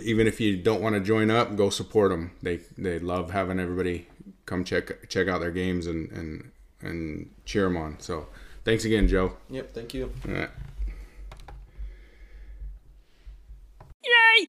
[0.03, 3.59] even if you don't want to join up go support them they they love having
[3.61, 4.07] everybody
[4.47, 6.51] come check check out their games and and
[6.81, 7.99] and cheer them on.
[7.99, 8.29] So
[8.65, 9.37] thanks again joe.
[9.51, 10.13] Yep thank you.
[10.29, 10.51] All right.
[14.05, 14.47] Yay!